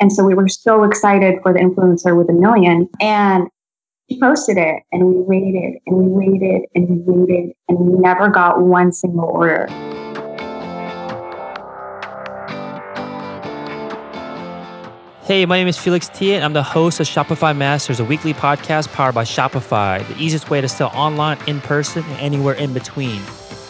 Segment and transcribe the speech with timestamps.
[0.00, 2.88] And so we were so excited for the influencer with a million.
[3.00, 3.48] And
[4.08, 8.28] she posted it and we waited and we waited and we waited and we never
[8.28, 9.66] got one single order.
[15.24, 18.32] Hey, my name is Felix T, and I'm the host of Shopify Masters, a weekly
[18.32, 22.72] podcast powered by Shopify, the easiest way to sell online, in person, and anywhere in
[22.72, 23.20] between.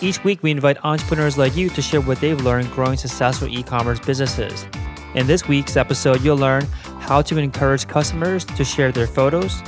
[0.00, 3.64] Each week, we invite entrepreneurs like you to share what they've learned growing successful e
[3.64, 4.68] commerce businesses.
[5.14, 6.64] In this week's episode, you'll learn
[7.00, 9.60] how to encourage customers to share their photos,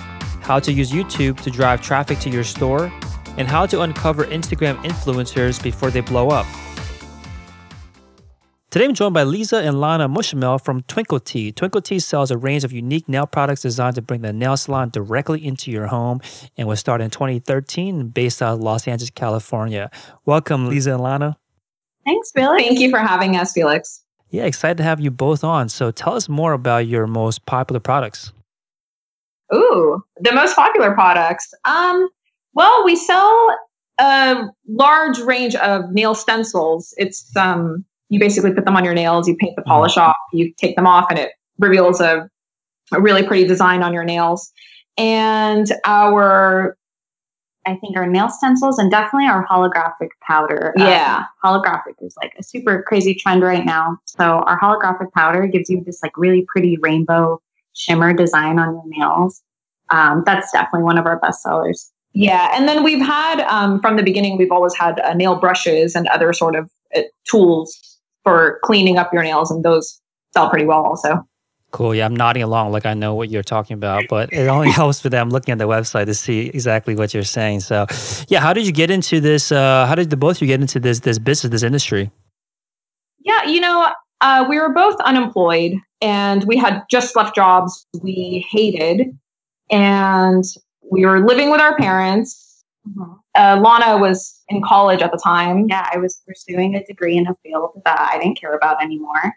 [0.42, 2.92] how to use YouTube to drive traffic to your store,
[3.38, 6.46] and how to uncover Instagram influencers before they blow up.
[8.68, 11.50] Today I'm joined by Lisa and Lana Mushamel from Twinkled T.
[11.52, 14.90] Twinkled T sells a range of unique nail products designed to bring the nail salon
[14.90, 16.20] directly into your home
[16.56, 19.90] and was started in 2013 based out of Los Angeles, California.
[20.26, 21.38] Welcome, Lisa and Lana.
[22.04, 22.62] Thanks, Felix.
[22.62, 24.04] Thank you for having us, Felix.
[24.30, 25.68] Yeah, excited to have you both on.
[25.68, 28.32] So tell us more about your most popular products.
[29.52, 31.52] Ooh, the most popular products.
[31.64, 32.08] Um,
[32.54, 33.56] well, we sell
[34.00, 36.94] a large range of nail stencils.
[36.96, 39.70] It's um you basically put them on your nails, you paint the mm-hmm.
[39.70, 42.28] polish off, you take them off, and it reveals a,
[42.92, 44.52] a really pretty design on your nails.
[44.98, 46.76] And our
[47.66, 50.72] I think our nail stencils and definitely our holographic powder.
[50.78, 51.24] Um, yeah.
[51.42, 53.98] Um, holographic is like a super crazy trend right now.
[54.06, 57.40] So our holographic powder gives you this like really pretty rainbow
[57.74, 59.42] shimmer design on your nails.
[59.90, 61.92] Um, that's definitely one of our best sellers.
[62.12, 62.50] Yeah.
[62.52, 66.08] And then we've had, um, from the beginning, we've always had uh, nail brushes and
[66.08, 70.00] other sort of uh, tools for cleaning up your nails, and those
[70.32, 71.26] sell pretty well also.
[71.70, 71.94] Cool.
[71.94, 75.00] Yeah, I'm nodding along like I know what you're talking about, but it only helps
[75.00, 77.60] for them looking at the website to see exactly what you're saying.
[77.60, 77.86] So,
[78.28, 79.52] yeah, how did you get into this?
[79.52, 82.10] Uh, how did the both of you get into this this business, this industry?
[83.20, 83.90] Yeah, you know,
[84.20, 89.16] uh, we were both unemployed and we had just left jobs we hated,
[89.70, 90.44] and
[90.90, 92.64] we were living with our parents.
[92.88, 95.66] Mm-hmm uh, Lana was in college at the time.
[95.68, 99.34] Yeah, I was pursuing a degree in a field that I didn't care about anymore.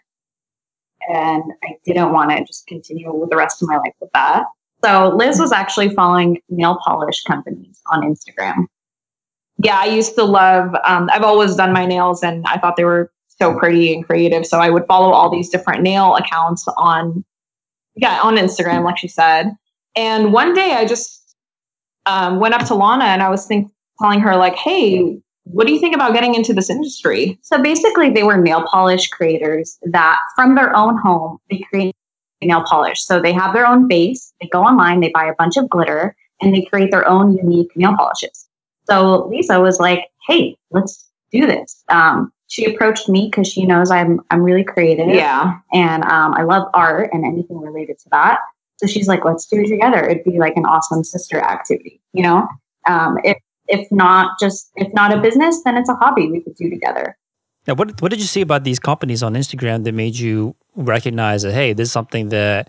[1.08, 4.44] And I didn't want to just continue with the rest of my life with that.
[4.84, 8.66] So Liz was actually following nail polish companies on Instagram.
[9.58, 12.84] Yeah, I used to love, um, I've always done my nails and I thought they
[12.84, 14.46] were so pretty and creative.
[14.46, 17.24] So I would follow all these different nail accounts on,
[17.96, 19.52] yeah, on Instagram, like she said.
[19.96, 21.36] And one day I just
[22.06, 25.72] um, went up to Lana and I was thinking, telling her like, "Hey, what do
[25.72, 30.18] you think about getting into this industry?" So basically, they were nail polish creators that
[30.34, 31.94] from their own home they create
[32.42, 33.04] nail polish.
[33.04, 34.32] So they have their own base.
[34.40, 37.70] They go online, they buy a bunch of glitter, and they create their own unique
[37.76, 38.48] nail polishes.
[38.86, 43.90] So Lisa was like, "Hey, let's do this." Um, she approached me because she knows
[43.90, 45.08] I'm I'm really creative.
[45.08, 48.38] Yeah, and um, I love art and anything related to that.
[48.76, 52.22] So she's like, "Let's do it together." It'd be like an awesome sister activity, you
[52.22, 52.46] know.
[52.86, 53.38] Um, if
[53.68, 57.16] if not just if not a business, then it's a hobby we could do together.
[57.66, 61.42] Now, what what did you see about these companies on Instagram that made you recognize
[61.42, 62.68] that hey, this is something that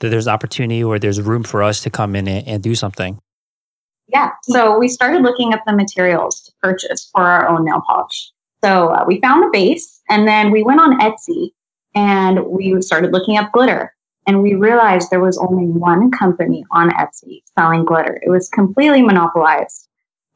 [0.00, 3.18] that there's opportunity or there's room for us to come in and, and do something?
[4.08, 8.32] Yeah, so we started looking up the materials to purchase for our own nail polish.
[8.62, 11.50] So uh, we found the base, and then we went on Etsy
[11.94, 13.94] and we started looking up glitter.
[14.26, 18.18] And we realized there was only one company on Etsy selling glitter.
[18.22, 19.83] It was completely monopolized.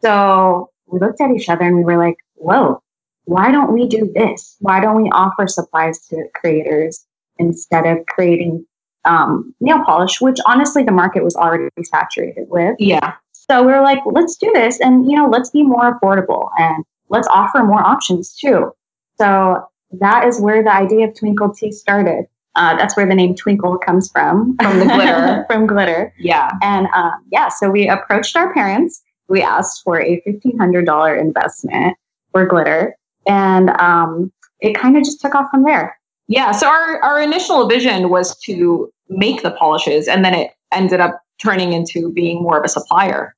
[0.02, 2.82] So we looked at each other and we were like, whoa,
[3.24, 4.56] why don't we do this?
[4.60, 7.04] Why don't we offer supplies to creators
[7.38, 8.64] instead of creating
[9.04, 12.76] um, nail polish, which honestly the market was already saturated with.
[12.78, 13.14] Yeah.
[13.32, 16.84] So we are like, let's do this and, you know, let's be more affordable and
[17.08, 18.72] let's offer more options too.
[19.18, 19.66] So
[20.00, 22.26] that is where the idea of Twinkled T started.
[22.54, 24.56] Uh, that's where the name Twinkle comes from.
[24.60, 25.44] From the glitter.
[25.50, 26.12] from glitter.
[26.18, 26.50] Yeah.
[26.62, 31.96] And um, yeah, so we approached our parents we asked for a $1,500 investment
[32.32, 32.96] for glitter.
[33.26, 35.98] And um, it kind of just took off from there.
[36.28, 36.52] Yeah.
[36.52, 41.22] So our, our initial vision was to make the polishes, and then it ended up
[41.38, 43.34] turning into being more of a supplier.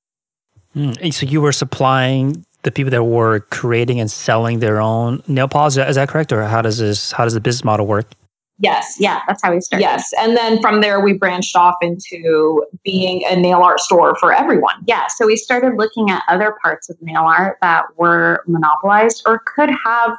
[0.74, 1.12] Mm.
[1.12, 5.76] So you were supplying the people that were creating and selling their own nail polish.
[5.76, 7.12] Is that correct, or how does this?
[7.12, 8.06] How does the business model work?
[8.60, 8.96] Yes.
[8.98, 9.82] Yeah, that's how we started.
[9.82, 10.12] Yes.
[10.18, 14.74] And then from there, we branched off into being a nail art store for everyone.
[14.86, 15.06] Yeah.
[15.08, 19.70] So we started looking at other parts of nail art that were monopolized or could
[19.84, 20.16] have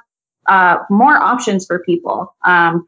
[0.48, 2.84] uh, more options for people, um,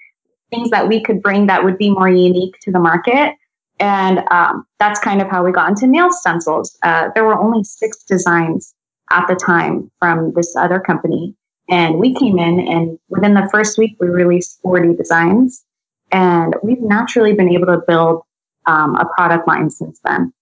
[0.49, 3.35] things that we could bring that would be more unique to the market.
[3.79, 6.77] And um, that's kind of how we got into nail stencils.
[6.81, 8.73] Uh, there were only six designs
[9.11, 11.35] at the time from this other company.
[11.69, 15.63] And we came in and within the first week, we released 40 designs.
[16.11, 18.21] And we've naturally been able to build
[18.65, 20.33] um, a product line since then.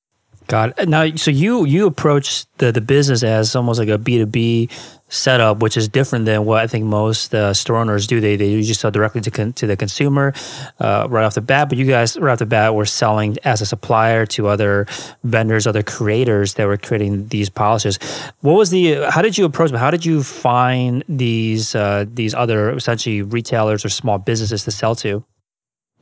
[0.48, 0.90] Got it.
[0.90, 4.70] Now, so you you approach the the business as almost like a B two B
[5.08, 8.20] setup, which is different than what I think most uh, store owners do.
[8.20, 10.34] They they usually sell directly to con- to the consumer
[10.80, 11.70] uh, right off the bat.
[11.70, 14.88] But you guys right off the bat were selling as a supplier to other
[15.24, 18.00] vendors, other creators that were creating these polishes.
[18.42, 19.06] What was the?
[19.10, 19.72] How did you approach?
[19.72, 24.96] How did you find these uh, these other essentially retailers or small businesses to sell
[24.96, 25.24] to?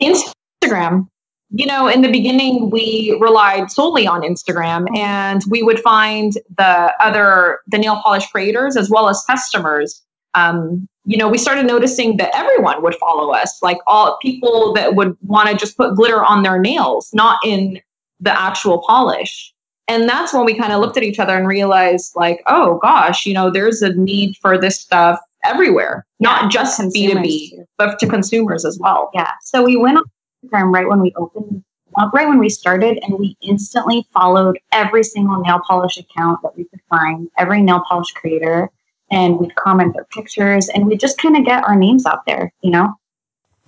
[0.01, 1.07] Instagram
[1.51, 6.93] you know, in the beginning, we relied solely on Instagram and we would find the
[6.99, 10.03] other, the nail polish creators as well as customers.
[10.35, 14.93] Um, you know, we started noticing that everyone would follow us, like all people that
[14.93, 17.81] would want to just put glitter on their nails, not in
[18.19, 19.51] the actual polish.
[19.87, 23.25] And that's when we kind of looked at each other and realized, like, oh gosh,
[23.25, 28.65] you know, there's a need for this stuff everywhere, not just B2B, but to consumers
[28.65, 29.09] as well.
[29.15, 29.31] Yeah.
[29.41, 30.03] So we went on
[30.43, 31.63] Instagram right when we opened,
[32.13, 36.65] right when we started, and we instantly followed every single nail polish account that we
[36.65, 38.69] could find, every nail polish creator,
[39.11, 42.53] and we'd comment their pictures, and we just kind of get our names out there,
[42.61, 42.93] you know.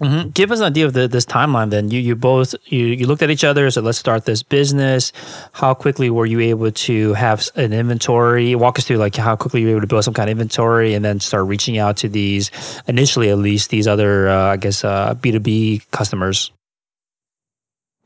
[0.01, 0.29] Mm-hmm.
[0.29, 1.69] Give us an idea of the, this timeline.
[1.69, 3.69] Then you you both you, you looked at each other.
[3.69, 5.13] So let's start this business.
[5.51, 8.55] How quickly were you able to have an inventory?
[8.55, 10.95] Walk us through like how quickly you were able to build some kind of inventory,
[10.95, 12.49] and then start reaching out to these
[12.87, 16.51] initially at least these other uh, I guess uh, B two B customers.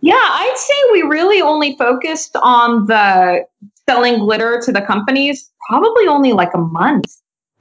[0.06, 3.44] Yeah, I'd say we really only focused on the
[3.90, 7.12] selling glitter to the companies probably only like a month.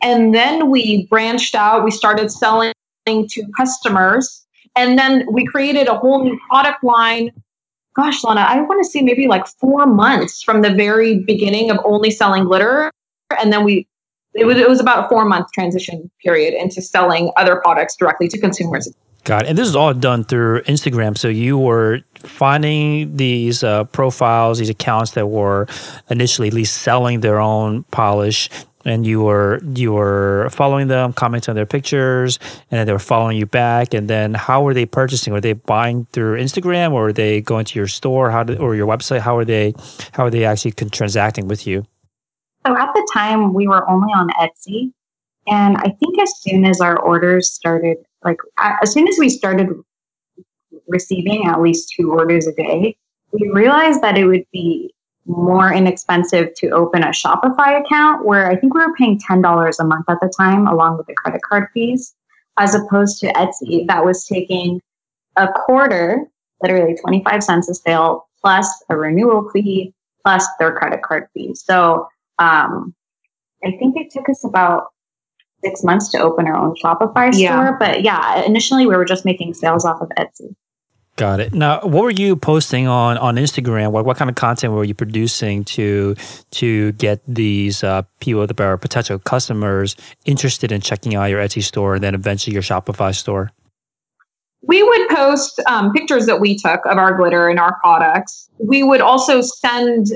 [0.02, 2.74] And then we branched out, we started selling
[3.06, 4.44] to customers,
[4.76, 7.30] and then we created a whole new product line.
[7.96, 11.78] Gosh, Lana, I want to say maybe like four months from the very beginning of
[11.82, 12.90] only selling glitter.
[13.40, 13.88] And then we,
[14.34, 18.28] it was, it was about a four month transition period into selling other products directly
[18.28, 18.92] to consumers.
[19.24, 19.46] Got.
[19.46, 21.16] And this is all done through Instagram.
[21.16, 25.66] So you were finding these uh, profiles, these accounts that were
[26.10, 28.50] initially at least selling their own polish,
[28.84, 32.38] and you were you were following them, commenting on their pictures,
[32.70, 33.94] and then they were following you back.
[33.94, 35.32] And then how were they purchasing?
[35.32, 38.30] Were they buying through Instagram, or were they going to your store?
[38.30, 39.20] How did, or your website?
[39.20, 39.72] How are they
[40.12, 41.86] how are they actually transacting with you?
[42.66, 44.92] So at the time, we were only on Etsy,
[45.46, 49.68] and I think as soon as our orders started like as soon as we started
[50.88, 52.96] receiving at least two orders a day,
[53.32, 54.94] we realized that it would be
[55.26, 59.84] more inexpensive to open a Shopify account where I think we were paying $10 a
[59.84, 62.14] month at the time, along with the credit card fees,
[62.58, 64.80] as opposed to Etsy that was taking
[65.36, 66.26] a quarter,
[66.62, 71.54] literally 25 cents a sale, plus a renewal fee, plus their credit card fee.
[71.54, 72.06] So
[72.38, 72.94] um,
[73.64, 74.88] I think it took us about
[75.64, 77.40] six months to open our own Shopify store.
[77.40, 77.76] Yeah.
[77.78, 80.54] But yeah, initially we were just making sales off of Etsy.
[81.16, 81.54] Got it.
[81.54, 83.92] Now, what were you posting on on Instagram?
[83.92, 86.16] What what kind of content were you producing to
[86.52, 89.94] to get these uh, people that are potential customers
[90.24, 93.50] interested in checking out your Etsy store and then eventually your Shopify store?
[94.66, 98.48] We would post um, pictures that we took of our glitter and our products.
[98.58, 100.06] We would also send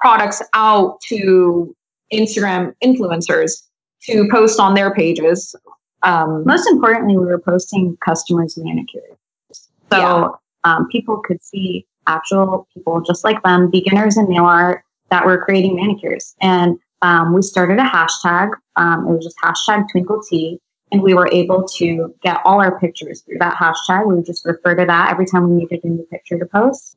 [0.00, 1.76] products out to
[2.12, 3.62] Instagram influencers
[4.06, 5.54] to post on their pages.
[6.02, 9.16] Um, Most importantly, we were posting customers' manicures.
[9.52, 10.28] So yeah.
[10.64, 15.38] um, people could see actual people just like them, beginners in nail art that were
[15.38, 16.34] creating manicures.
[16.40, 18.50] And um, we started a hashtag.
[18.76, 20.58] Um, it was just hashtag Twinkled T.
[20.90, 24.06] And we were able to get all our pictures through that hashtag.
[24.06, 26.96] We would just refer to that every time we needed a new picture to post.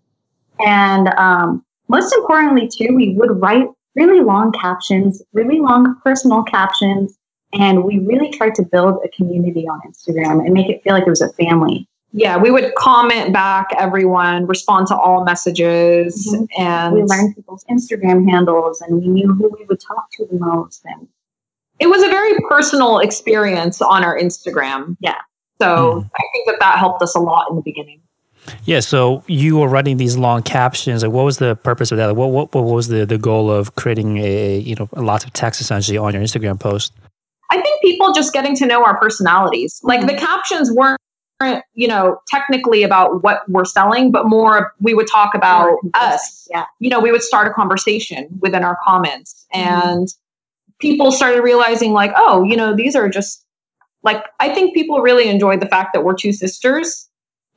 [0.59, 7.17] And um, most importantly, too, we would write really long captions, really long personal captions.
[7.53, 11.07] And we really tried to build a community on Instagram and make it feel like
[11.07, 11.87] it was a family.
[12.11, 16.45] Yeah, we would comment back everyone, respond to all messages, mm-hmm.
[16.57, 20.39] and we learned people's Instagram handles and we knew who we would talk to the
[20.39, 20.81] most.
[20.85, 21.09] And
[21.79, 24.95] it was a very personal experience on our Instagram.
[25.01, 25.19] Yeah.
[25.59, 26.09] So mm.
[26.15, 28.01] I think that that helped us a lot in the beginning.
[28.65, 31.03] Yeah, so you were writing these long captions.
[31.03, 32.07] Like, what was the purpose of that?
[32.07, 35.33] Like, what, what what was the the goal of creating a you know lots of
[35.33, 36.93] text essentially on your Instagram post?
[37.51, 39.79] I think people just getting to know our personalities.
[39.83, 40.99] Like the captions weren't
[41.73, 46.47] you know technically about what we're selling, but more we would talk about us.
[46.51, 49.89] Yeah, you know, we would start a conversation within our comments, mm-hmm.
[49.89, 50.07] and
[50.79, 53.45] people started realizing like, oh, you know, these are just
[54.03, 57.09] like I think people really enjoyed the fact that we're two sisters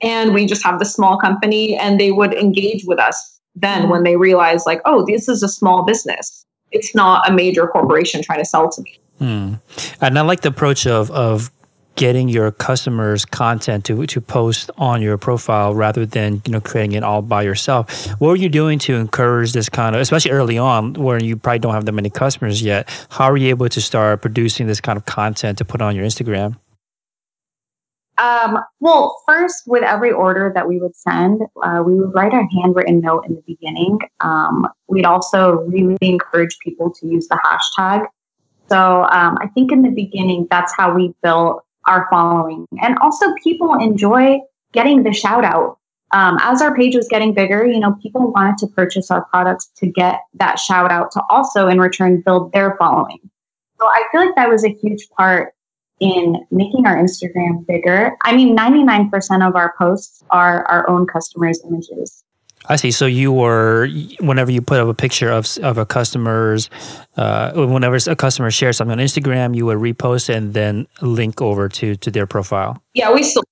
[0.03, 4.03] and we just have the small company and they would engage with us then when
[4.03, 8.39] they realize like oh this is a small business it's not a major corporation trying
[8.39, 9.55] to sell to me hmm.
[10.01, 11.51] and i like the approach of of
[11.99, 16.93] getting your customers content to to post on your profile rather than you know creating
[16.93, 18.07] it all by yourself.
[18.21, 21.59] What are you doing to encourage this kind of, especially early on, where you probably
[21.59, 22.89] don't have that many customers yet?
[23.11, 26.07] How are you able to start producing this kind of content to put on your
[26.07, 26.57] Instagram?
[28.19, 32.47] Um, well, first, with every order that we would send, uh, we would write a
[32.61, 33.99] handwritten note in the beginning.
[34.21, 38.07] Um, we'd also really encourage people to use the hashtag.
[38.69, 42.67] So um, I think in the beginning, that's how we built our following.
[42.83, 44.41] And also, people enjoy
[44.73, 45.79] getting the shout out.
[46.11, 49.71] Um, as our page was getting bigger, you know, people wanted to purchase our products
[49.77, 53.19] to get that shout out to also in return build their following.
[53.79, 55.55] So I feel like that was a huge part
[56.01, 58.17] in making our Instagram bigger.
[58.23, 62.25] I mean, 99% of our posts are our own customers' images.
[62.67, 62.91] I see.
[62.91, 63.89] So you were,
[64.21, 66.69] whenever you put up a picture of, of a customer's,
[67.17, 71.69] uh, whenever a customer shares something on Instagram, you would repost and then link over
[71.71, 72.83] to to their profile.
[72.95, 73.45] Yeah, we still.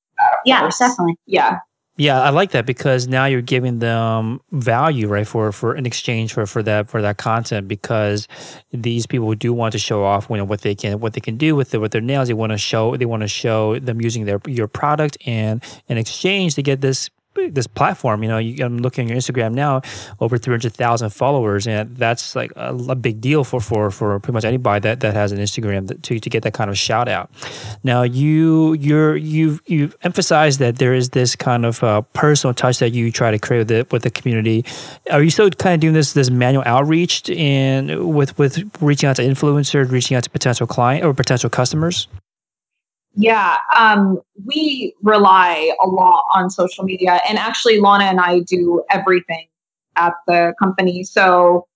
[0.44, 1.16] Yeah, definitely.
[1.26, 1.60] Yeah.
[1.98, 5.26] Yeah, I like that because now you're giving them value, right?
[5.26, 8.28] For for in exchange for for that for that content because
[8.70, 11.38] these people do want to show off you know, what they can what they can
[11.38, 12.28] do with with their nails.
[12.28, 15.96] They want to show they want to show them using their your product and in
[15.96, 17.08] exchange to get this
[17.50, 18.22] this platform.
[18.22, 19.82] You know, you, I'm looking at your Instagram now,
[20.20, 24.44] over 300,000 followers, and that's like a, a, big deal for, for for pretty much
[24.44, 27.30] anybody that, that has an Instagram to to get that kind of shout out.
[27.84, 32.78] Now, you you're you've you've emphasized that there is this kind of uh, personal touch
[32.78, 34.64] that you try to create with the with the community.
[35.10, 39.16] Are you still kind of doing this this manual outreach and with with reaching out
[39.16, 42.08] to influencers, reaching out to potential client or potential customers?
[43.18, 48.84] Yeah, um, we rely a lot on social media, and actually, Lana and I do
[48.90, 49.48] everything
[49.96, 51.02] at the company.
[51.02, 51.66] So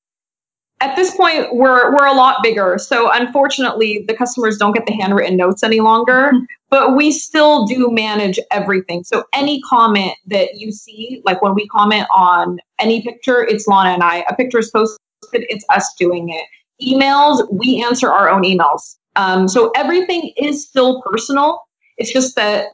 [0.80, 2.76] at this point, we're we're a lot bigger.
[2.78, 6.44] So unfortunately, the customers don't get the handwritten notes any longer, mm-hmm.
[6.68, 9.02] but we still do manage everything.
[9.04, 13.90] So any comment that you see, like when we comment on any picture, it's Lana
[13.90, 14.24] and I.
[14.28, 14.98] A picture is posted,
[15.32, 16.44] it's us doing it.
[16.82, 18.96] Emails, we answer our own emails.
[19.16, 21.60] Um, so everything is still personal.
[21.96, 22.68] It's just that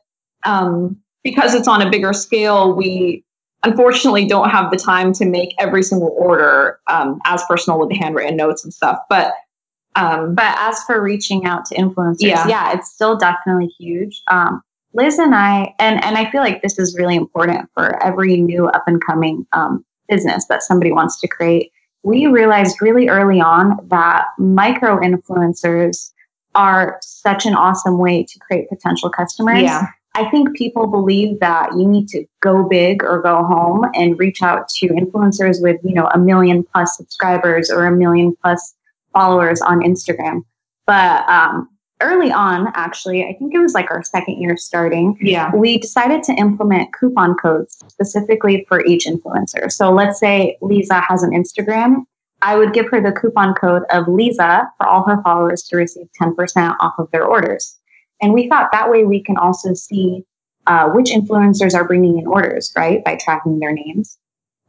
[0.44, 3.24] um, because it's on a bigger scale, we
[3.64, 7.96] unfortunately don't have the time to make every single order um, as personal with the
[7.96, 8.98] handwritten notes and stuff.
[9.08, 9.32] But
[9.96, 14.22] um, but as for reaching out to influencers, yeah, yeah it's still definitely huge.
[14.28, 14.62] Um,
[14.92, 18.66] Liz and I, and and I feel like this is really important for every new
[18.68, 21.72] up and coming um, business that somebody wants to create.
[22.02, 26.12] We realized really early on that micro influencers
[26.56, 29.62] are such an awesome way to create potential customers.
[29.62, 29.86] Yeah.
[30.14, 34.42] I think people believe that you need to go big or go home and reach
[34.42, 38.74] out to influencers with, you know, a million plus subscribers or a million plus
[39.12, 40.42] followers on Instagram.
[40.86, 41.68] But um,
[42.00, 45.18] early on, actually, I think it was like our second year starting.
[45.20, 45.54] Yeah.
[45.54, 49.70] We decided to implement coupon codes specifically for each influencer.
[49.70, 52.06] So let's say Lisa has an Instagram
[52.42, 56.08] I would give her the coupon code of Lisa for all her followers to receive
[56.20, 57.78] 10% off of their orders.
[58.20, 60.24] And we thought that way we can also see
[60.66, 63.04] uh, which influencers are bringing in orders, right?
[63.04, 64.18] By tracking their names.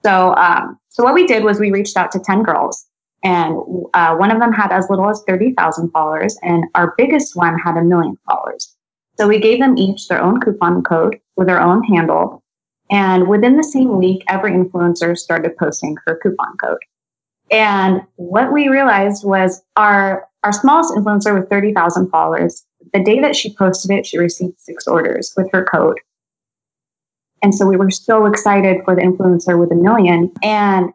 [0.04, 2.86] So, um, so what we did was we reached out to 10 girls
[3.24, 3.58] and
[3.94, 7.78] uh, one of them had as little as 30,000 followers and our biggest one had
[7.78, 8.76] a million followers.
[9.18, 12.44] So we gave them each their own coupon code with their own handle.
[12.92, 16.78] And within the same week, every influencer started posting her coupon code.
[17.52, 23.36] And what we realized was our our smallest influencer with 30,000 followers, the day that
[23.36, 26.00] she posted it, she received six orders with her code.
[27.44, 30.32] And so we were so excited for the influencer with a million.
[30.42, 30.94] And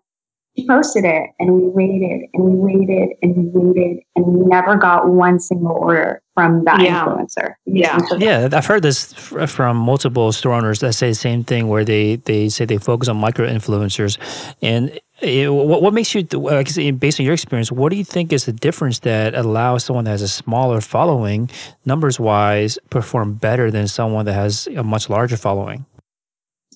[0.57, 4.77] she posted it and we waited and we waited and we waited and we never
[4.77, 7.05] got one single order from that yeah.
[7.05, 7.55] influencer.
[7.65, 7.99] Yeah.
[8.19, 8.49] Yeah.
[8.53, 12.49] I've heard this from multiple store owners that say the same thing where they, they
[12.49, 14.19] say they focus on micro influencers
[14.61, 18.45] and it, what, what makes you, based on your experience, what do you think is
[18.45, 21.51] the difference that allows someone that has a smaller following,
[21.85, 25.87] numbers wise, perform better than someone that has a much larger following?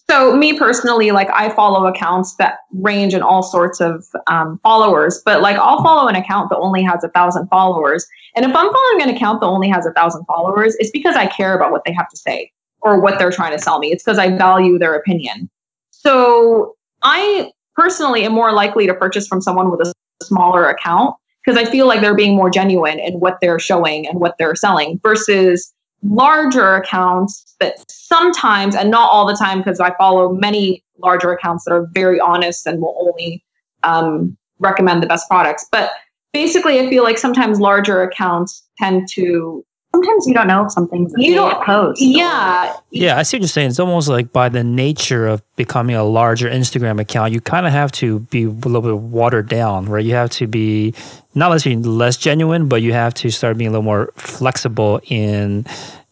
[0.08, 5.20] So, me personally, like I follow accounts that range in all sorts of um, followers,
[5.24, 8.06] but like I'll follow an account that only has a thousand followers.
[8.36, 11.26] And if I'm following an account that only has a thousand followers, it's because I
[11.26, 13.90] care about what they have to say or what they're trying to sell me.
[13.90, 15.50] It's because I value their opinion.
[15.90, 19.92] So, I personally am more likely to purchase from someone with a
[20.22, 21.14] smaller account
[21.44, 24.56] because I feel like they're being more genuine in what they're showing and what they're
[24.56, 30.82] selling versus larger accounts that sometimes and not all the time because I follow many
[30.98, 33.44] larger accounts that are very honest and will only
[33.82, 35.66] um, recommend the best products.
[35.70, 35.92] But
[36.32, 39.64] basically, I feel like sometimes larger accounts tend to
[39.96, 42.00] sometimes you don't know if something's You you don't- don't post.
[42.00, 42.72] or- Yeah.
[42.90, 43.68] Yeah, I see what you're saying.
[43.70, 47.72] It's almost like by the nature of becoming a larger Instagram account, you kind of
[47.72, 50.04] have to be a little bit watered down, right?
[50.04, 50.94] You have to be
[51.34, 55.64] not necessarily less genuine, but you have to start being a little more flexible in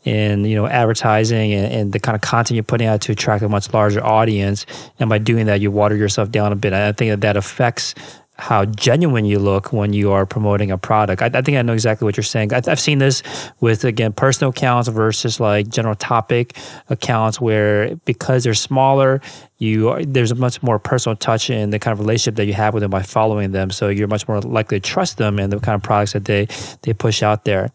[0.05, 3.43] in you know advertising and, and the kind of content you're putting out to attract
[3.43, 4.67] a much larger audience.
[5.01, 6.75] And by doing that, you water yourself down a bit.
[6.75, 7.95] I think that that affects
[8.37, 11.23] how genuine you look when you are promoting a product.
[11.23, 12.53] I, I think I know exactly what you're saying.
[12.53, 13.23] I, I've seen this
[13.61, 16.57] with again personal accounts versus like general topic
[16.89, 19.21] accounts, where because they're smaller,
[19.59, 22.55] you are, there's a much more personal touch in the kind of relationship that you
[22.55, 23.71] have with them by following them.
[23.71, 26.49] So you're much more likely to trust them and the kind of products that they
[26.83, 27.71] they push out there.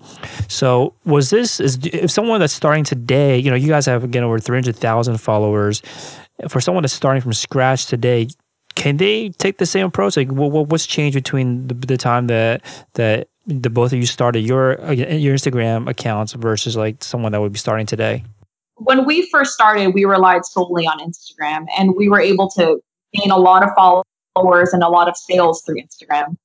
[0.49, 4.23] So was this is if someone that's starting today, you know, you guys have again
[4.23, 5.81] over 300,000 followers.
[6.47, 8.29] For someone that's starting from scratch today,
[8.79, 10.17] can they take the same approach?
[10.17, 14.05] Like, what, what what's changed between the, the time that that the both of you
[14.05, 18.24] started your uh, your Instagram accounts versus like someone that would be starting today?
[18.79, 22.81] when we first started, we relied solely on Instagram and we were able to
[23.13, 26.36] gain a lot of followers and a lot of sales through Instagram.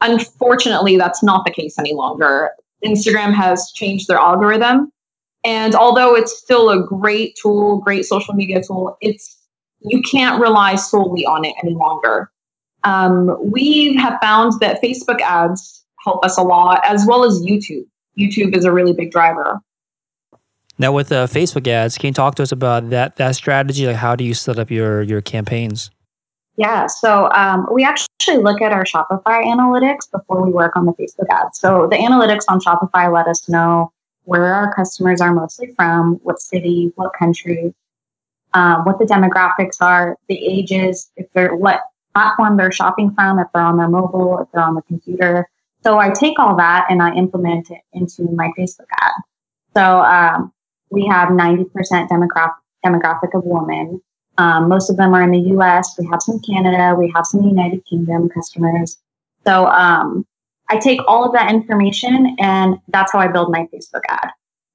[0.00, 2.50] Unfortunately, that's not the case any longer.
[2.84, 4.90] Instagram has changed their algorithm.
[5.44, 9.33] And although it's still a great tool, great social media tool, it's
[9.84, 12.30] you can't rely solely on it any longer.
[12.84, 17.86] Um, we have found that Facebook ads help us a lot, as well as YouTube.
[18.18, 19.60] YouTube is a really big driver.
[20.78, 23.86] Now with uh, Facebook ads, can you talk to us about that that strategy?
[23.86, 25.90] Like, how do you set up your your campaigns?
[26.56, 30.92] Yeah, so um, we actually look at our Shopify analytics before we work on the
[30.92, 31.58] Facebook ads.
[31.58, 36.40] So the analytics on Shopify let us know where our customers are mostly from, what
[36.40, 37.74] city, what country,
[38.54, 41.80] um, what the demographics are, the ages, if they're what
[42.14, 45.48] platform they're shopping from, if they're on their mobile, if they're on the computer.
[45.82, 49.12] So I take all that and I implement it into my Facebook ad.
[49.76, 50.52] So um,
[50.90, 51.68] we have 90%
[52.08, 54.00] demographic demographic of women.
[54.36, 55.94] Um, most of them are in the U.S.
[55.98, 56.94] We have some Canada.
[56.98, 58.98] We have some United Kingdom customers.
[59.46, 60.26] So um,
[60.68, 64.30] I take all of that information, and that's how I build my Facebook ad.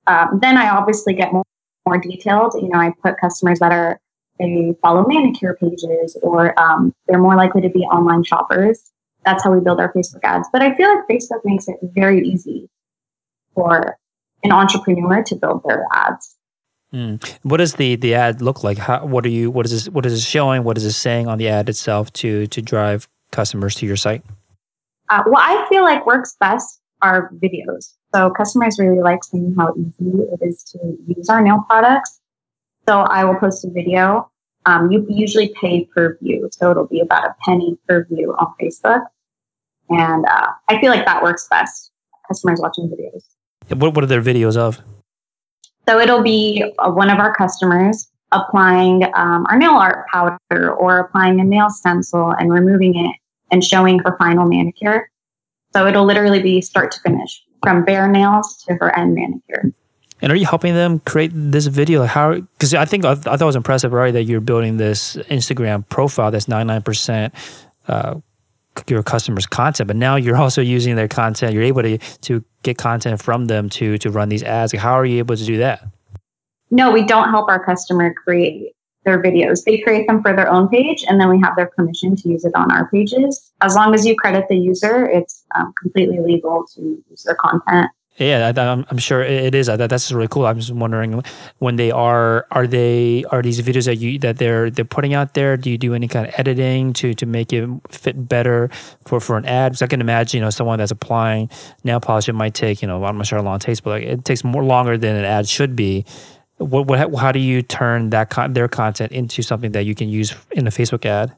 [0.07, 1.43] Um, then I obviously get more,
[1.89, 2.53] more detailed.
[2.55, 3.99] You know, I put customers that are
[4.39, 8.91] they follow manicure pages, or um, they're more likely to be online shoppers.
[9.25, 10.47] That's how we build our Facebook ads.
[10.53, 12.69] But I feel like Facebook makes it very easy
[13.53, 13.97] for
[14.43, 16.35] an entrepreneur to build their ads.
[16.93, 17.21] Mm.
[17.43, 18.77] What does the the ad look like?
[18.77, 19.51] How, what are you?
[19.51, 19.89] What is this?
[19.89, 20.63] What is it showing?
[20.63, 24.23] What is it saying on the ad itself to to drive customers to your site?
[25.09, 27.93] Uh, what I feel like works best are videos.
[28.13, 32.19] So customers really like seeing how easy it is to use our nail products.
[32.87, 34.31] So I will post a video.
[34.65, 38.53] Um, you usually pay per view, so it'll be about a penny per view on
[38.61, 39.05] Facebook,
[39.89, 41.91] and uh, I feel like that works best.
[42.27, 43.23] Customers watching videos.
[43.79, 44.81] What what are their videos of?
[45.87, 50.99] So it'll be uh, one of our customers applying um, our nail art powder or
[50.99, 53.15] applying a nail stencil and removing it
[53.51, 55.09] and showing her final manicure.
[55.73, 59.71] So it'll literally be start to finish from bare nails to her end manicure.
[60.21, 62.01] And are you helping them create this video?
[62.01, 62.33] Like how?
[62.33, 64.11] Because I think I, thought it was impressive, right?
[64.11, 67.33] That you're building this Instagram profile that's 99 percent
[67.87, 68.15] uh,
[68.87, 71.53] your customers' content, but now you're also using their content.
[71.53, 74.73] You're able to to get content from them to to run these ads.
[74.73, 75.85] Like how are you able to do that?
[76.71, 78.73] No, we don't help our customer create
[79.05, 79.63] their videos.
[79.63, 82.45] They create them for their own page, and then we have their permission to use
[82.45, 83.51] it on our pages.
[83.61, 87.89] As long as you credit the user, it's um, completely legal to use their content.
[88.19, 89.67] Yeah, I, I'm, I'm sure it is.
[89.67, 90.45] That that's really cool.
[90.45, 91.23] I'm just wondering
[91.59, 95.35] when they are are they are these videos that you that they're they're putting out
[95.35, 95.55] there?
[95.55, 98.69] Do you do any kind of editing to to make it fit better
[99.05, 99.71] for for an ad?
[99.71, 101.49] Because I can imagine you know someone that's applying
[101.85, 103.91] nail polish, it might take you know I'm not sure how long it takes, but
[103.91, 106.05] like it takes more longer than an ad should be.
[106.59, 110.09] What what how do you turn that con- their content into something that you can
[110.09, 111.35] use in a Facebook ad?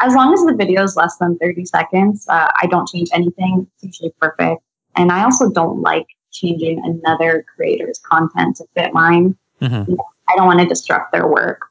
[0.00, 3.66] As long as the video is less than 30 seconds, uh, I don't change anything.
[3.74, 4.62] It's usually perfect.
[4.96, 9.36] And I also don't like changing another creator's content to fit mine.
[9.60, 9.94] Mm-hmm.
[10.28, 11.62] I don't want to disrupt their work.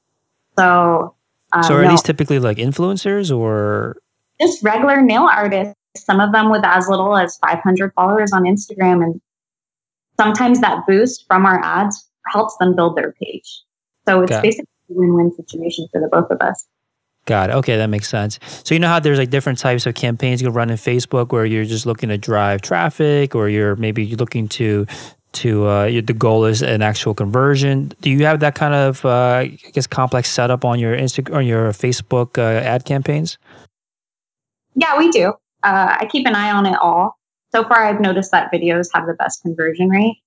[0.57, 1.15] So,
[1.53, 3.97] uh, So are no, these typically like influencers or
[4.39, 9.03] just regular nail artists, some of them with as little as 500 followers on Instagram.
[9.03, 9.21] And
[10.19, 13.63] sometimes that boost from our ads helps them build their page.
[14.07, 16.67] So it's Got basically a win win situation for the both of us.
[17.25, 17.53] Got it.
[17.57, 18.39] Okay, that makes sense.
[18.63, 21.31] So you know how there's like different types of campaigns you can run in Facebook
[21.31, 24.87] where you're just looking to drive traffic, or you're maybe looking to
[25.31, 27.93] to uh, the goal is an actual conversion.
[28.01, 31.45] Do you have that kind of uh, I guess complex setup on your Instagram on
[31.45, 33.37] your Facebook uh, ad campaigns?
[34.75, 35.33] Yeah, we do.
[35.63, 37.18] Uh, I keep an eye on it all.
[37.51, 40.17] So far I've noticed that videos have the best conversion rate.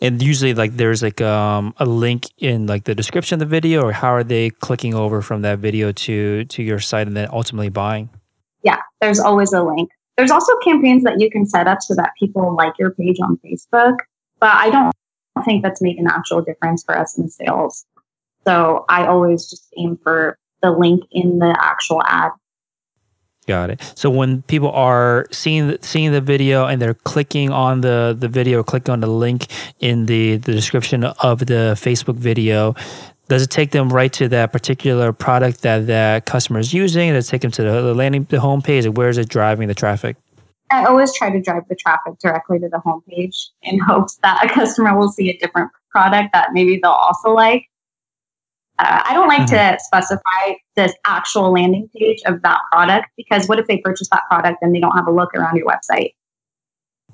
[0.00, 3.82] And usually, like, there's like um, a link in like the description of the video,
[3.82, 7.28] or how are they clicking over from that video to to your site and then
[7.32, 8.10] ultimately buying?
[8.62, 9.90] Yeah, there's always a link.
[10.16, 13.38] There's also campaigns that you can set up so that people like your page on
[13.44, 13.96] Facebook,
[14.40, 14.92] but I don't
[15.44, 17.86] think that's made an actual difference for us in sales.
[18.46, 22.32] So I always just aim for the link in the actual ad.
[23.46, 23.92] Got it.
[23.94, 28.64] So when people are seeing seeing the video and they're clicking on the the video,
[28.64, 29.46] click on the link
[29.78, 32.74] in the the description of the Facebook video,
[33.28, 37.12] does it take them right to that particular product that that customer is using?
[37.12, 38.92] Does it take them to the landing the homepage?
[38.92, 40.16] Where is it driving the traffic?
[40.70, 44.52] I always try to drive the traffic directly to the homepage in hopes that a
[44.52, 47.68] customer will see a different product that maybe they'll also like.
[48.78, 49.76] Uh, I don't like mm-hmm.
[49.76, 54.22] to specify this actual landing page of that product because what if they purchase that
[54.28, 56.14] product and they don't have a look around your website?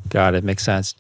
[0.09, 0.45] Got it.
[0.45, 0.95] Makes sense.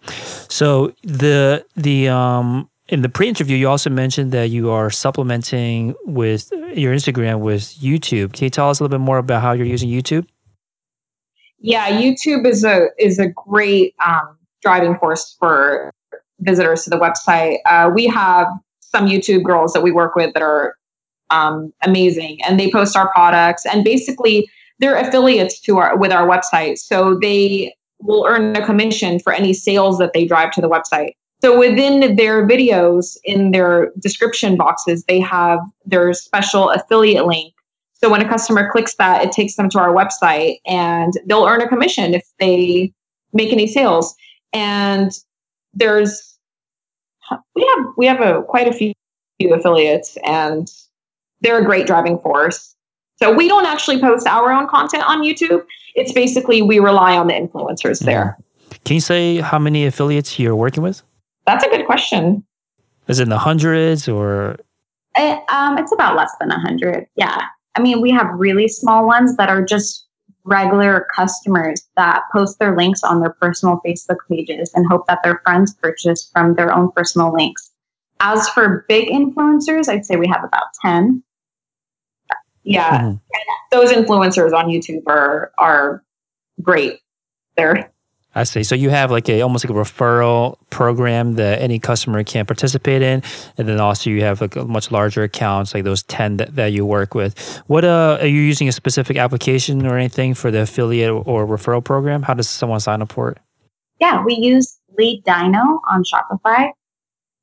[0.48, 6.52] So the the um in the pre-interview, you also mentioned that you are supplementing with
[6.74, 8.32] your Instagram with YouTube.
[8.32, 10.26] Can you tell us a little bit more about how you're using YouTube?
[11.58, 15.92] Yeah, YouTube is a is a great um, driving force for
[16.40, 17.58] visitors to the website.
[17.66, 18.48] Uh, we have
[18.94, 20.76] some YouTube girls that we work with that are
[21.30, 26.28] um, amazing, and they post our products, and basically they're affiliates to our with our
[26.28, 30.68] website, so they will earn a commission for any sales that they drive to the
[30.68, 31.12] website.
[31.40, 37.52] So within their videos, in their description boxes, they have their special affiliate link.
[37.92, 41.62] So when a customer clicks that, it takes them to our website, and they'll earn
[41.62, 42.92] a commission if they
[43.32, 44.14] make any sales.
[44.52, 45.12] And
[45.72, 46.31] there's
[47.54, 48.92] we have we have a quite a few
[49.40, 50.68] few affiliates and
[51.40, 52.74] they're a great driving force.
[53.16, 55.64] So we don't actually post our own content on YouTube.
[55.94, 58.06] It's basically we rely on the influencers mm-hmm.
[58.06, 58.38] there.
[58.84, 61.02] Can you say how many affiliates you're working with?
[61.46, 62.44] That's a good question.
[63.08, 64.56] Is it in the hundreds or?
[65.16, 67.06] It, um, it's about less than a hundred.
[67.16, 67.42] Yeah.
[67.74, 70.06] I mean, we have really small ones that are just
[70.44, 75.40] regular customers that post their links on their personal Facebook pages and hope that their
[75.44, 77.70] friends purchase from their own personal links.
[78.20, 81.22] As for big influencers, I'd say we have about 10.
[82.64, 83.00] Yeah.
[83.00, 83.16] Mm-hmm.
[83.70, 86.04] Those influencers on YouTube are are
[86.60, 87.00] great.
[87.56, 87.92] They're
[88.34, 88.62] I see.
[88.62, 93.02] So you have like a almost like a referral program that any customer can participate
[93.02, 93.22] in,
[93.58, 96.72] and then also you have like a much larger accounts like those ten that, that
[96.72, 97.62] you work with.
[97.66, 101.84] What uh, are you using a specific application or anything for the affiliate or referral
[101.84, 102.22] program?
[102.22, 103.38] How does someone sign up for it?
[104.00, 106.70] Yeah, we use LeadDyno on Shopify.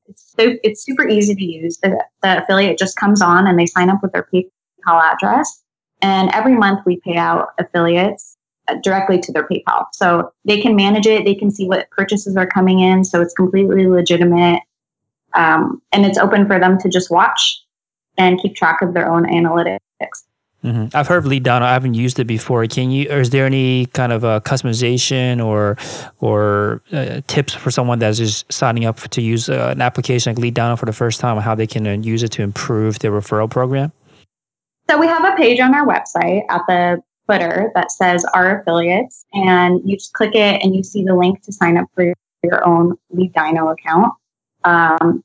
[0.07, 1.77] It's so it's super easy to use.
[1.83, 5.63] The, the affiliate just comes on and they sign up with their PayPal address,
[6.01, 8.37] and every month we pay out affiliates
[8.81, 9.85] directly to their PayPal.
[9.93, 11.25] So they can manage it.
[11.25, 13.03] They can see what purchases are coming in.
[13.03, 14.61] So it's completely legitimate.
[15.33, 17.63] Um, and it's open for them to just watch
[18.17, 19.79] and keep track of their own analytics.
[20.63, 20.87] Mm-hmm.
[20.93, 21.61] I've heard of LeadDyno.
[21.61, 22.65] I haven't used it before.
[22.67, 23.09] Can you?
[23.09, 25.77] Or is there any kind of a customization or
[26.19, 30.43] or uh, tips for someone that's just signing up to use uh, an application like
[30.43, 33.49] LeadDyno for the first time, how they can uh, use it to improve their referral
[33.49, 33.93] program?
[34.89, 39.25] So we have a page on our website at the footer that says our affiliates,
[39.33, 42.13] and you just click it and you see the link to sign up for
[42.43, 44.13] your own LeadDyno account.
[44.63, 45.23] Um,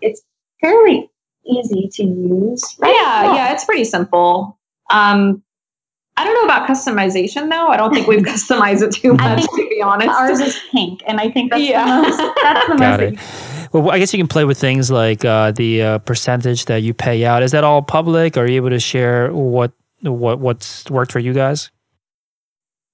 [0.00, 0.22] it's
[0.60, 1.10] fairly
[1.44, 2.76] easy to use.
[2.78, 2.94] Right?
[2.94, 4.58] Yeah, yeah, it's pretty simple.
[4.90, 5.42] Um,
[6.16, 7.68] I don't know about customization though.
[7.68, 10.10] I don't think we've customized it too much, to be honest.
[10.10, 11.84] Ours is pink, and I think that's yeah.
[11.84, 12.34] the most.
[12.42, 13.14] That's the Got most.
[13.14, 13.72] It.
[13.72, 16.92] Well, I guess you can play with things like uh, the uh, percentage that you
[16.92, 17.42] pay out.
[17.44, 18.36] Is that all public?
[18.36, 21.70] Are you able to share what what what's worked for you guys?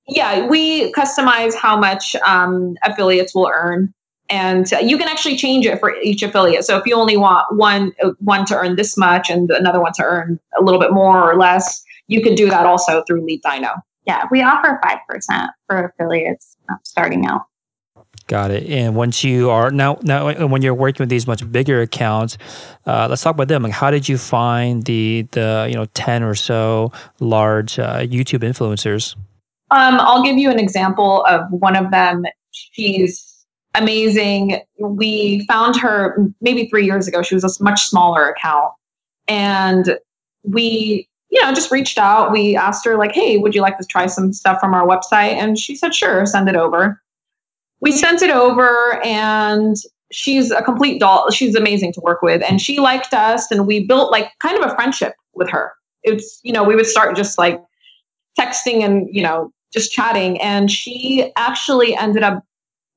[0.09, 3.92] Yeah, we customize how much um, affiliates will earn,
[4.29, 6.64] and you can actually change it for each affiliate.
[6.64, 9.92] So if you only want one uh, one to earn this much and another one
[9.95, 13.81] to earn a little bit more or less, you can do that also through LeadDyno.
[14.07, 17.42] Yeah, we offer five percent for affiliates uh, starting out.
[18.29, 18.67] Got it.
[18.69, 22.37] And once you are now, now when you're working with these much bigger accounts,
[22.85, 23.62] uh, let's talk about them.
[23.62, 28.41] Like, how did you find the the you know ten or so large uh, YouTube
[28.41, 29.15] influencers?
[29.71, 32.25] Um, I'll give you an example of one of them.
[32.51, 34.61] She's amazing.
[34.81, 37.23] We found her maybe three years ago.
[37.23, 38.73] She was a much smaller account,
[39.29, 40.01] and
[40.43, 42.33] we you know just reached out.
[42.33, 45.35] We asked her like, "Hey, would you like to try some stuff from our website?"
[45.35, 47.01] And she said, "Sure, send it over."
[47.81, 49.77] We sent it over and
[50.12, 51.31] she's a complete doll.
[51.31, 52.43] She's amazing to work with.
[52.43, 55.73] And she liked us and we built like kind of a friendship with her.
[56.03, 57.61] It's, you know, we would start just like
[58.39, 62.43] texting and, you know, just chatting, and she actually ended up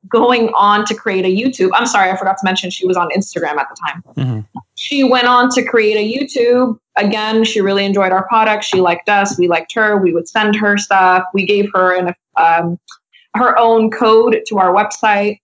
[0.08, 1.72] going on to create a YouTube.
[1.74, 4.04] I'm sorry, I forgot to mention she was on Instagram at the time.
[4.15, 4.60] Mm-hmm.
[4.76, 6.80] She went on to create a YouTube.
[6.96, 8.63] Again, she really enjoyed our product.
[8.63, 9.38] She liked us.
[9.38, 9.98] We liked her.
[9.98, 11.24] We would send her stuff.
[11.34, 12.80] We gave her an, um,
[13.36, 15.39] her own code to our website.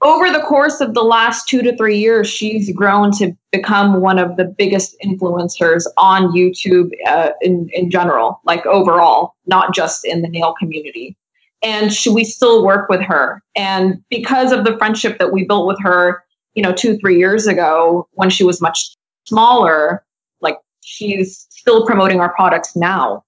[0.00, 4.18] Over the course of the last two to three years, she's grown to become one
[4.18, 10.22] of the biggest influencers on YouTube uh, in, in general, like overall, not just in
[10.22, 11.16] the nail community
[11.62, 13.42] and she, we still work with her.
[13.56, 16.24] And because of the friendship that we built with her,
[16.54, 18.96] you know, two, three years ago when she was much
[19.26, 20.04] smaller,
[20.40, 23.24] like she's still promoting our products now.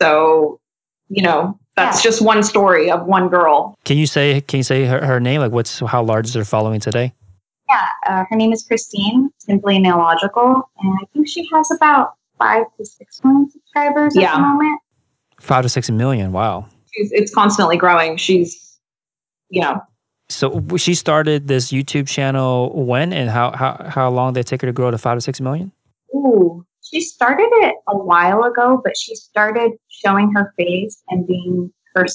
[0.00, 0.60] So,
[1.08, 2.10] you know, that's yeah.
[2.10, 3.76] just one story of one girl.
[3.84, 5.40] Can you say, can you say her, her name?
[5.40, 7.12] Like what's, how large is her following today?
[7.70, 10.62] Yeah, uh, her name is Christine, simply Nailogical.
[10.78, 14.32] And I think she has about five to six million subscribers yeah.
[14.32, 14.80] at the moment.
[15.40, 16.32] Five to six million.
[16.32, 18.16] Wow she's it's constantly growing.
[18.16, 18.78] She's,
[19.48, 19.82] you know.
[20.28, 24.62] So she started this YouTube channel when and how how how long did it take
[24.62, 25.70] her to grow to five to six million?
[26.14, 26.63] Ooh,
[26.94, 32.06] she started it a while ago, but she started showing her face and being her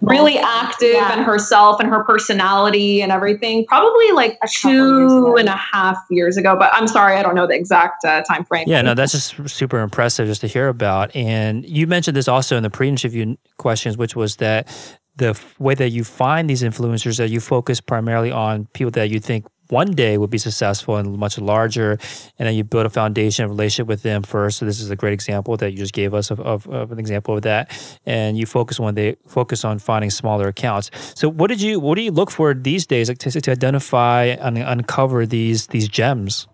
[0.00, 1.12] really active yeah.
[1.12, 6.38] and herself and her personality and everything probably like a two and a half years
[6.38, 8.64] ago but i'm sorry i don't know the exact uh, time frame.
[8.66, 11.14] Yeah no that's just super impressive just to hear about.
[11.14, 14.68] And you mentioned this also in the pre-interview questions which was that
[15.16, 19.20] the way that you find these influencers that you focus primarily on people that you
[19.20, 21.92] think one day would be successful and much larger,
[22.38, 24.58] and then you build a foundation of relationship with them first.
[24.58, 26.98] So this is a great example that you just gave us of, of, of an
[26.98, 27.70] example of that.
[28.06, 30.90] And you focus when they focus on finding smaller accounts.
[31.14, 34.24] So what did you what do you look for these days like, to, to identify
[34.24, 36.46] and uncover these these gems?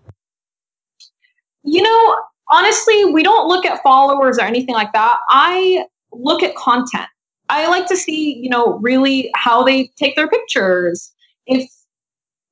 [1.62, 2.16] You know,
[2.50, 5.18] honestly, we don't look at followers or anything like that.
[5.29, 7.09] I look at content.
[7.48, 11.12] I like to see, you know, really how they take their pictures.
[11.46, 11.70] If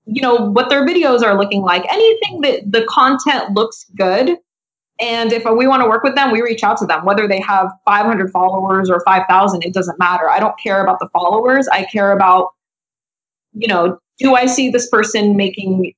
[0.07, 1.85] you know what their videos are looking like.
[1.91, 4.37] Anything that the content looks good
[5.01, 7.05] and if we want to work with them we reach out to them.
[7.05, 10.29] Whether they have 500 followers or 5000 it doesn't matter.
[10.29, 11.69] I don't care about the followers.
[11.69, 12.51] I care about
[13.53, 15.93] you know do i see this person making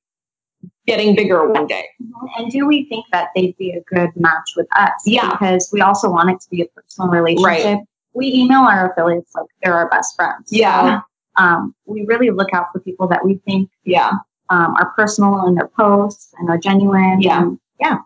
[0.85, 1.85] getting bigger one day?
[2.01, 2.41] Mm-hmm.
[2.41, 4.91] and do we think that they'd be a good match with us?
[5.05, 5.31] Yeah.
[5.31, 7.45] Because we also want it to be a personal relationship.
[7.45, 7.79] Right.
[8.13, 10.47] we email our affiliates like they're our best friends.
[10.49, 11.01] Yeah
[11.37, 14.11] um, we really look out for people that we think yeah
[14.49, 17.21] um, are personal in their posts and are genuine.
[17.21, 17.97] Yeah, and, yeah,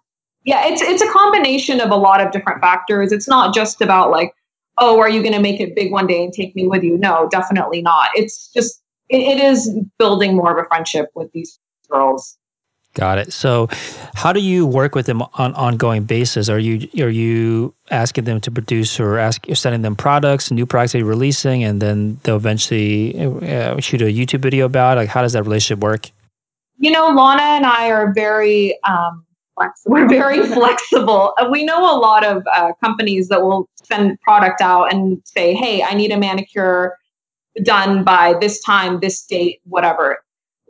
[0.44, 0.67] yeah.
[0.67, 3.12] It's it's a combination of a lot of different factors.
[3.12, 4.34] It's not just about like,
[4.78, 6.98] oh, are you going to make it big one day and take me with you?
[6.98, 8.10] No, definitely not.
[8.15, 12.38] It's just it, it is building more of a friendship with these girls.
[12.94, 13.32] Got it.
[13.32, 13.70] So,
[14.16, 16.50] how do you work with them on ongoing basis?
[16.50, 20.66] Are you are you asking them to produce or ask you're sending them products, new
[20.66, 24.98] products that you're releasing, and then they'll eventually uh, shoot a YouTube video about?
[24.98, 26.10] Like, how does that relationship work?
[26.80, 29.26] You know, Lana and I are very um,
[29.56, 29.92] flexible.
[29.94, 31.34] We're very flexible.
[31.38, 35.54] Uh, we know a lot of uh, companies that will send product out and say,
[35.54, 36.98] "Hey, I need a manicure
[37.64, 40.18] done by this time, this date, whatever."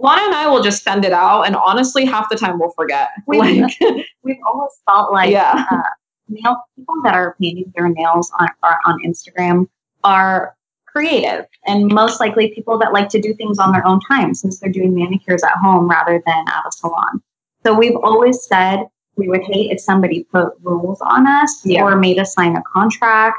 [0.01, 3.09] Lana and I will just send it out, and honestly, half the time we'll forget.
[3.27, 3.77] We've, like,
[4.23, 5.65] we've always felt like yeah.
[5.71, 5.81] uh,
[6.27, 9.67] nail people that are painting their nails on on Instagram
[10.03, 10.55] are
[10.87, 14.59] creative, and most likely people that like to do things on their own time, since
[14.59, 17.21] they're doing manicures at home rather than at a salon.
[17.63, 18.87] So we've always said
[19.17, 21.83] we would hate if somebody put rules on us yeah.
[21.83, 23.37] or made us sign a contract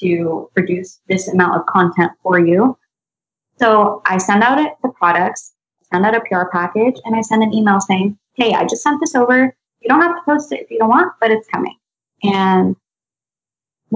[0.00, 2.78] to produce this amount of content for you.
[3.58, 5.52] So I send out it, the products
[5.92, 9.00] send out a PR package and I send an email saying, Hey, I just sent
[9.00, 9.54] this over.
[9.80, 11.76] You don't have to post it if you don't want, but it's coming.
[12.22, 12.76] And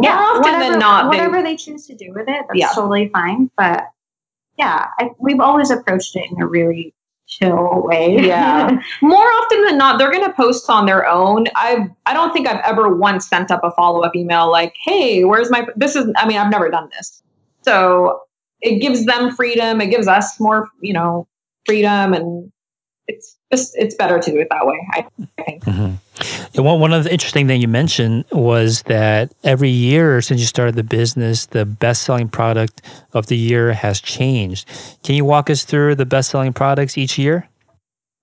[0.00, 2.59] yeah, more often whatever, than not, whatever they, they, choose to do with it, that's
[2.59, 2.70] yeah.
[2.74, 3.50] totally fine.
[3.57, 3.85] But
[4.59, 6.94] yeah, I, we've always approached it in a really
[7.26, 8.16] chill way.
[8.20, 8.81] Yeah.
[9.02, 11.46] More often than not, they're going to post on their own.
[11.57, 15.24] I I don't think I've ever once sent up a follow up email like, "Hey,
[15.24, 16.11] where's my?" This is.
[16.16, 17.22] I mean, I've never done this,
[17.62, 18.20] so
[18.62, 19.81] it gives them freedom.
[19.81, 21.26] It gives us more, you know,
[21.66, 22.53] freedom and
[23.09, 25.07] it's just it's better to do it that way i,
[25.38, 25.64] I think.
[25.64, 26.62] Mm-hmm.
[26.62, 30.77] one, one of the interesting thing you mentioned was that every year since you started
[30.77, 34.68] the business the best-selling product of the year has changed.
[35.03, 37.48] Can you walk us through the best-selling products each year?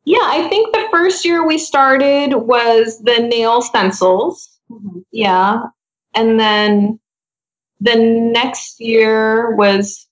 [0.05, 4.49] Yeah i think the first year we started was the nail stencils.
[4.71, 4.99] Mm-hmm.
[5.11, 5.61] yeah.
[6.13, 6.99] And then
[7.79, 10.07] the next year was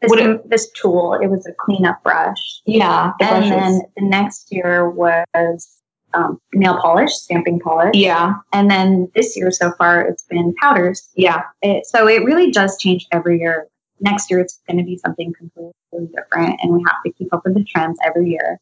[0.00, 1.18] this, it, this tool.
[1.20, 2.60] It was a cleanup brush.
[2.66, 3.50] Yeah, the and brushes.
[3.50, 5.78] then the next year was
[6.14, 7.94] um, nail polish, stamping polish.
[7.94, 8.34] Yeah.
[8.52, 11.08] And then this year so far, it's been powders.
[11.14, 11.42] Yeah.
[11.62, 13.66] It, so it really does change every year.
[14.00, 15.72] Next year, it's going to be something completely
[16.14, 18.58] different, and we have to keep up with the trends every year.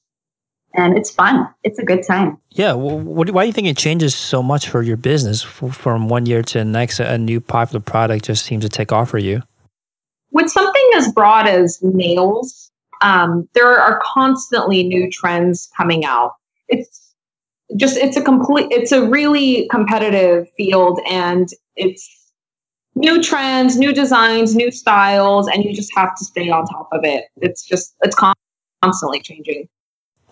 [0.72, 1.46] And it's fun.
[1.62, 2.38] It's a good time.
[2.50, 2.72] Yeah.
[2.72, 6.24] Well, what, why do you think it changes so much for your business from one
[6.24, 7.00] year to the next?
[7.00, 9.42] A new popular product just seems to take off for you.
[10.36, 12.70] With something as broad as nails,
[13.00, 16.34] um, there are constantly new trends coming out.
[16.68, 17.14] It's
[17.74, 22.30] just it's a complete it's a really competitive field and it's
[22.96, 27.00] new trends new designs new styles and you just have to stay on top of
[27.02, 28.16] it it's just it's
[28.84, 29.68] constantly changing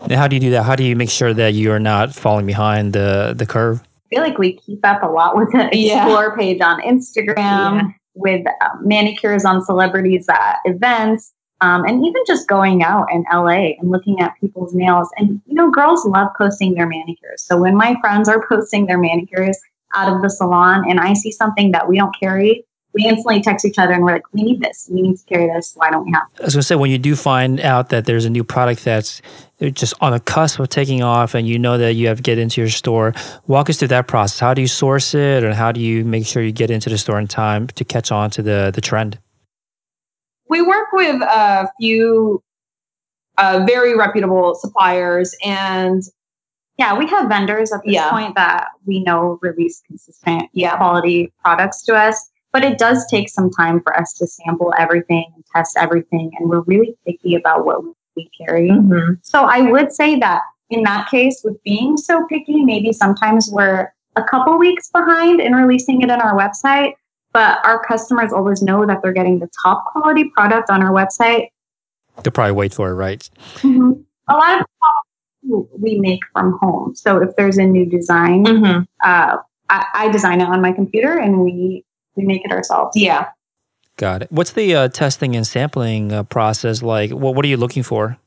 [0.02, 2.46] and how do you do that how do you make sure that you're not falling
[2.46, 6.28] behind the the curve i feel like we keep up a lot with the explore
[6.28, 6.36] yeah.
[6.36, 7.90] page on instagram yeah.
[8.14, 13.72] With uh, manicures on celebrities at events um, and even just going out in LA
[13.78, 15.08] and looking at people's nails.
[15.16, 17.42] And, you know, girls love posting their manicures.
[17.42, 19.58] So when my friends are posting their manicures
[19.94, 22.64] out of the salon and I see something that we don't carry,
[22.94, 24.88] we instantly text each other and we're like, we need this.
[24.90, 25.72] We need to carry this.
[25.74, 28.06] Why don't we have I was going to say, when you do find out that
[28.06, 29.20] there's a new product that's
[29.60, 32.38] just on the cusp of taking off and you know that you have to get
[32.38, 33.12] into your store,
[33.46, 34.38] walk us through that process.
[34.38, 36.98] How do you source it and how do you make sure you get into the
[36.98, 39.18] store in time to catch on to the, the trend?
[40.48, 42.42] we work with a few
[43.38, 46.02] uh, very reputable suppliers and
[46.78, 48.10] yeah we have vendors at this yeah.
[48.10, 50.76] point that we know release consistent yeah.
[50.76, 55.26] quality products to us but it does take some time for us to sample everything
[55.34, 57.82] and test everything and we're really picky about what
[58.16, 59.12] we carry mm-hmm.
[59.22, 60.40] so i would say that
[60.70, 65.52] in that case with being so picky maybe sometimes we're a couple weeks behind in
[65.52, 66.94] releasing it on our website
[67.34, 71.48] but our customers always know that they're getting the top quality product on our website.
[72.22, 73.28] They'll probably wait for it, right?
[73.56, 73.90] Mm-hmm.
[74.28, 74.66] A lot of
[75.78, 76.94] we make from home.
[76.94, 78.82] So if there's a new design, mm-hmm.
[79.04, 79.36] uh,
[79.68, 81.83] I, I, design it on my computer and we
[82.16, 82.96] we make it ourselves.
[82.96, 83.28] Yeah.
[83.96, 84.32] Got it.
[84.32, 87.10] What's the uh, testing and sampling uh, process like?
[87.10, 88.18] What What are you looking for?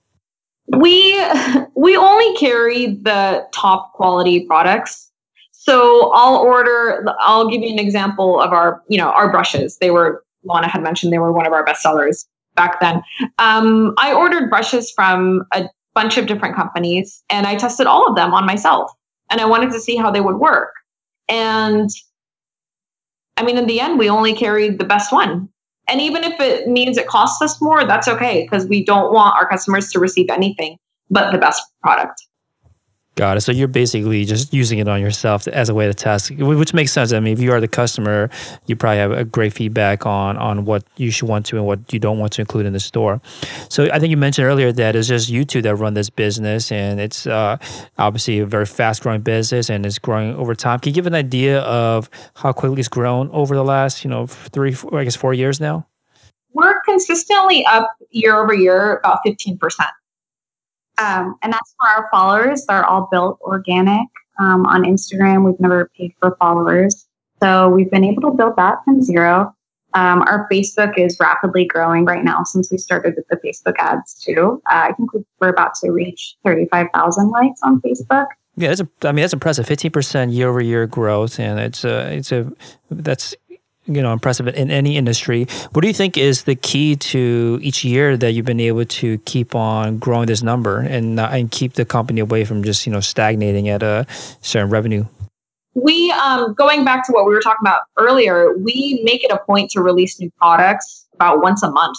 [0.67, 1.19] We
[1.75, 5.07] we only carry the top quality products.
[5.67, 9.77] So I'll order, I'll give you an example of our, you know, our brushes.
[9.79, 13.03] They were, Lana had mentioned they were one of our best sellers back then.
[13.37, 18.15] Um, I ordered brushes from a bunch of different companies and I tested all of
[18.15, 18.89] them on myself
[19.29, 20.71] and I wanted to see how they would work.
[21.27, 21.89] And
[23.37, 25.49] I mean, in the end, we only carried the best one.
[25.87, 29.35] And even if it means it costs us more, that's okay because we don't want
[29.35, 30.77] our customers to receive anything
[31.09, 32.21] but the best product.
[33.17, 33.41] Got it.
[33.41, 36.91] So you're basically just using it on yourself as a way to test, which makes
[36.91, 37.11] sense.
[37.13, 38.29] I mean, if you are the customer,
[38.67, 41.91] you probably have a great feedback on on what you should want to and what
[41.91, 43.19] you don't want to include in the store.
[43.69, 46.71] So I think you mentioned earlier that it's just you two that run this business,
[46.71, 47.57] and it's uh,
[47.97, 50.79] obviously a very fast growing business and it's growing over time.
[50.79, 54.27] Can you give an idea of how quickly it's grown over the last, you know,
[54.27, 55.87] three, four, I guess, four years now?
[56.53, 59.89] We're consistently up year over year, about fifteen percent.
[60.97, 62.65] Um, and that's for our followers.
[62.65, 64.07] They're all built organic
[64.39, 65.45] um, on Instagram.
[65.45, 67.07] We've never paid for followers.
[67.41, 69.53] So we've been able to build that from zero.
[69.93, 74.13] Um, our Facebook is rapidly growing right now since we started with the Facebook ads
[74.23, 74.61] too.
[74.69, 78.27] Uh, I think we're about to reach 35,000 likes on Facebook.
[78.57, 79.67] Yeah, that's a, I mean that's impressive.
[79.67, 82.51] Fifteen percent year over year growth, and it's a it's a
[82.89, 83.35] that's
[83.87, 85.47] you know impressive in any industry.
[85.71, 89.17] What do you think is the key to each year that you've been able to
[89.19, 92.99] keep on growing this number and and keep the company away from just you know
[92.99, 94.05] stagnating at a
[94.41, 95.05] certain revenue?
[95.73, 98.57] We um, going back to what we were talking about earlier.
[98.57, 101.97] We make it a point to release new products about once a month.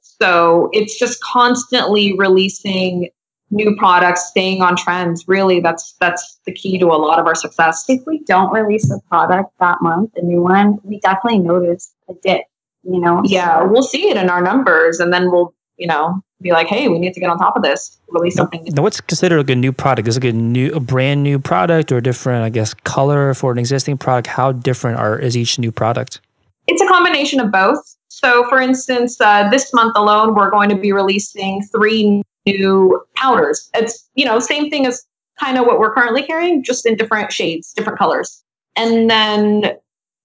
[0.00, 3.08] So it's just constantly releasing
[3.52, 5.28] new products, staying on trends.
[5.28, 7.84] Really, that's that's the key to a lot of our success.
[7.88, 12.14] If we don't release a product that month, a new one, we definitely notice a
[12.22, 12.42] dip.
[12.82, 13.22] You know.
[13.24, 16.88] Yeah, we'll see it in our numbers, and then we'll you know be like, hey,
[16.88, 18.00] we need to get on top of this.
[18.08, 18.64] Release something.
[18.72, 20.08] Now, what's considered a good new product?
[20.08, 23.52] Is it a new, a brand new product, or a different, I guess, color for
[23.52, 24.26] an existing product?
[24.26, 26.20] How different are is each new product?
[26.66, 27.96] It's a combination of both.
[28.08, 33.70] So, for instance, uh, this month alone, we're going to be releasing three new powders.
[33.74, 35.04] It's, you know, same thing as
[35.38, 38.42] kind of what we're currently carrying, just in different shades, different colors.
[38.76, 39.76] And then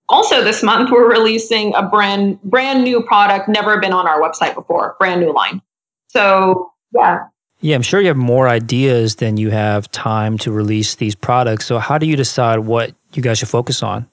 [0.09, 4.55] also this month we're releasing a brand brand new product never been on our website
[4.55, 5.61] before, brand new line.
[6.07, 7.25] So, yeah.
[7.59, 11.65] Yeah, I'm sure you have more ideas than you have time to release these products.
[11.65, 14.07] So, how do you decide what you guys should focus on?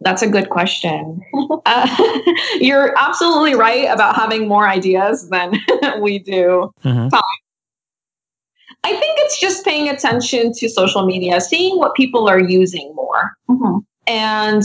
[0.00, 1.20] That's a good question.
[1.66, 2.22] uh,
[2.60, 5.54] you're absolutely right about having more ideas than
[6.00, 6.72] we do.
[6.84, 7.08] Mm-hmm.
[8.84, 13.32] I think it's just paying attention to social media, seeing what people are using more.
[13.50, 13.84] Mhm.
[14.06, 14.62] And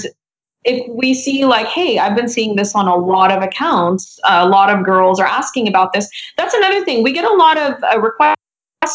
[0.64, 4.48] if we see, like, hey, I've been seeing this on a lot of accounts, a
[4.48, 6.08] lot of girls are asking about this.
[6.38, 7.04] That's another thing.
[7.04, 8.38] We get a lot of uh, requests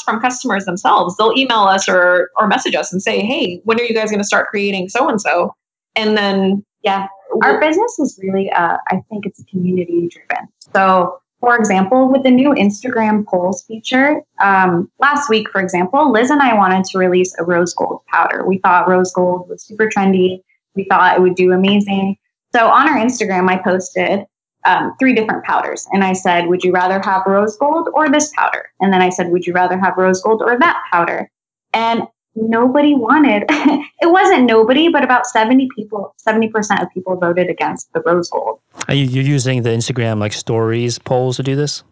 [0.05, 1.17] from customers themselves.
[1.17, 4.21] They'll email us or or message us and say, hey, when are you guys going
[4.21, 5.53] to start creating so and so?
[5.99, 7.09] And then Yeah.
[7.43, 10.49] Our business is really, uh, I think it's community driven.
[10.73, 16.31] So, for example, with the new Instagram polls feature, um, last week, for example, Liz
[16.31, 18.45] and I wanted to release a rose gold powder.
[18.47, 20.43] We thought rose gold was super trendy.
[20.75, 22.17] We thought it would do amazing.
[22.55, 24.25] So, on our Instagram, I posted
[24.65, 25.87] um, three different powders.
[25.93, 28.71] And I said, Would you rather have rose gold or this powder?
[28.81, 31.31] And then I said, Would you rather have rose gold or that powder?
[31.73, 32.03] And
[32.49, 38.01] nobody wanted it wasn't nobody but about 70 people 70% of people voted against the
[38.07, 41.83] rose gold Are you you're using the Instagram like stories polls to do this?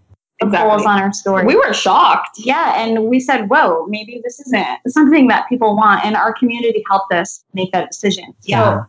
[0.40, 0.68] Exactly.
[0.68, 2.38] polls on our story we were shocked.
[2.38, 6.84] yeah and we said whoa maybe this isn't something that people want and our community
[6.90, 8.84] helped us make that decision Yeah.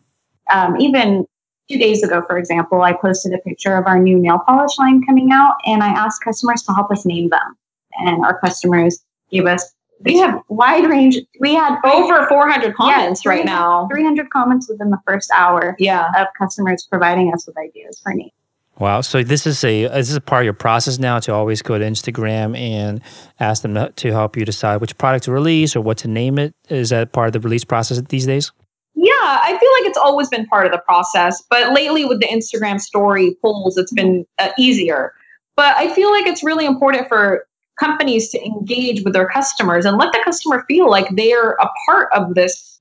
[0.49, 1.25] so um, even
[1.71, 5.05] two days ago for example i posted a picture of our new nail polish line
[5.05, 7.57] coming out and i asked customers to help us name them
[7.99, 9.73] and our customers gave us
[10.05, 13.87] we have wide range we had Over 400 comments right now.
[13.91, 16.09] 300 comments within the first hour Yeah.
[16.17, 18.31] of customers providing us with ideas for names.
[18.79, 19.01] Wow.
[19.01, 21.79] So this is a this is a part of your process now to always go
[21.79, 23.01] to Instagram and
[23.39, 26.37] ask them to- to help you decide which product to release or what to name
[26.37, 26.53] it.
[26.69, 28.51] Is that part of the release process these days?
[28.93, 32.27] Yeah, I feel like it's always been part of the process, but lately with the
[32.27, 35.13] Instagram story polls, it's been uh, easier.
[35.55, 37.47] But I feel like it's really important for
[37.79, 42.11] companies to engage with their customers and let the customer feel like they're a part
[42.11, 42.79] of this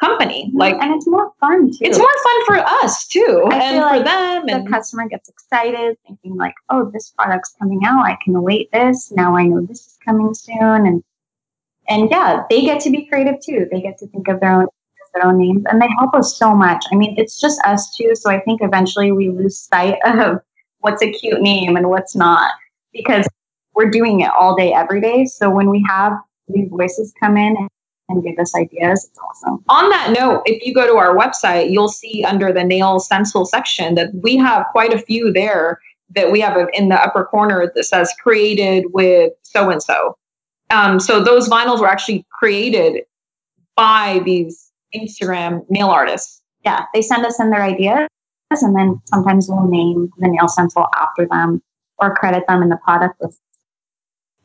[0.00, 0.50] company.
[0.54, 1.78] Like and it's more fun too.
[1.80, 4.46] it's more fun for us too, I and for like them.
[4.46, 8.04] the And customer gets excited, thinking like, "Oh, this product's coming out.
[8.04, 9.12] I can await this.
[9.12, 11.02] Now I know this is coming soon." And
[11.88, 13.66] and yeah, they get to be creative too.
[13.70, 14.66] They get to think of their own
[15.14, 16.84] their own names, and they help us so much.
[16.92, 18.14] I mean, it's just us too.
[18.14, 20.40] So I think eventually we lose sight of
[20.80, 22.50] what's a cute name and what's not
[22.92, 23.26] because
[23.74, 25.24] we're doing it all day, every day.
[25.26, 26.12] So when we have
[26.48, 27.56] new voices come in
[28.08, 29.64] and give us ideas, it's awesome.
[29.68, 33.44] on that note, if you go to our website, you'll see under the nail stencil
[33.44, 35.80] section that we have quite a few there
[36.14, 40.16] that we have in the upper corner that says created with so and so.
[40.70, 43.02] Um, so those vinyls were actually created
[43.76, 46.40] by these Instagram nail artists.
[46.64, 48.08] yeah, they send us in their ideas,
[48.50, 51.62] and then sometimes we'll name the nail stencil after them
[51.98, 53.40] or credit them in the product list.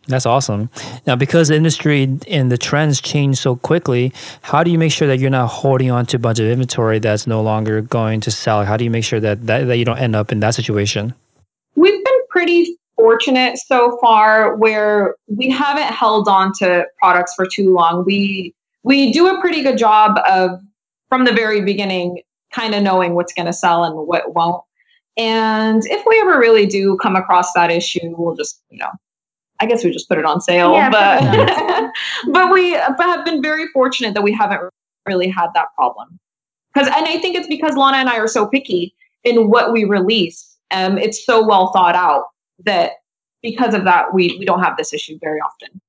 [0.09, 0.71] That's awesome.
[1.05, 5.07] Now, because the industry and the trends change so quickly, how do you make sure
[5.07, 8.31] that you're not holding on to a bunch of inventory that's no longer going to
[8.31, 8.65] sell?
[8.65, 11.13] How do you make sure that, that, that you don't end up in that situation?
[11.75, 17.71] We've been pretty fortunate so far where we haven't held on to products for too
[17.71, 18.03] long.
[18.03, 20.59] We we do a pretty good job of
[21.09, 24.63] from the very beginning kind of knowing what's going to sell and what won't.
[25.17, 28.89] And if we ever really do come across that issue, we'll just, you know,
[29.59, 30.73] I guess we just put it on sale.
[30.73, 31.91] Yeah, but
[32.31, 34.61] but we have been very fortunate that we haven't
[35.05, 36.19] really had that problem.
[36.73, 38.93] Because and I think it's because Lana and I are so picky
[39.23, 40.57] in what we release.
[40.71, 42.25] Um, it's so well thought out
[42.65, 42.93] that
[43.41, 45.81] because of that, we we don't have this issue very often.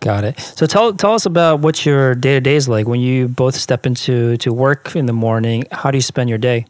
[0.00, 0.40] Got it.
[0.40, 3.54] So tell tell us about what your day to day is like when you both
[3.54, 5.64] step into to work in the morning.
[5.70, 6.66] How do you spend your day?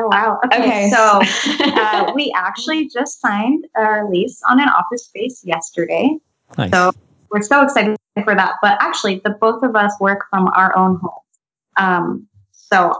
[0.00, 0.38] Oh wow!
[0.44, 1.20] Okay, so
[1.64, 6.16] uh, we actually just signed a lease on an office space yesterday.
[6.56, 6.70] Nice.
[6.70, 6.92] So
[7.30, 8.54] we're so excited for that.
[8.62, 11.26] But actually, the both of us work from our own homes.
[11.76, 12.94] Um, so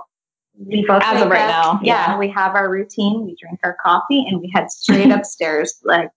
[0.59, 2.18] we both As of right up- now, Yeah, yeah.
[2.18, 3.24] we have our routine.
[3.24, 5.76] We drink our coffee, and we head straight upstairs.
[5.84, 6.11] Like,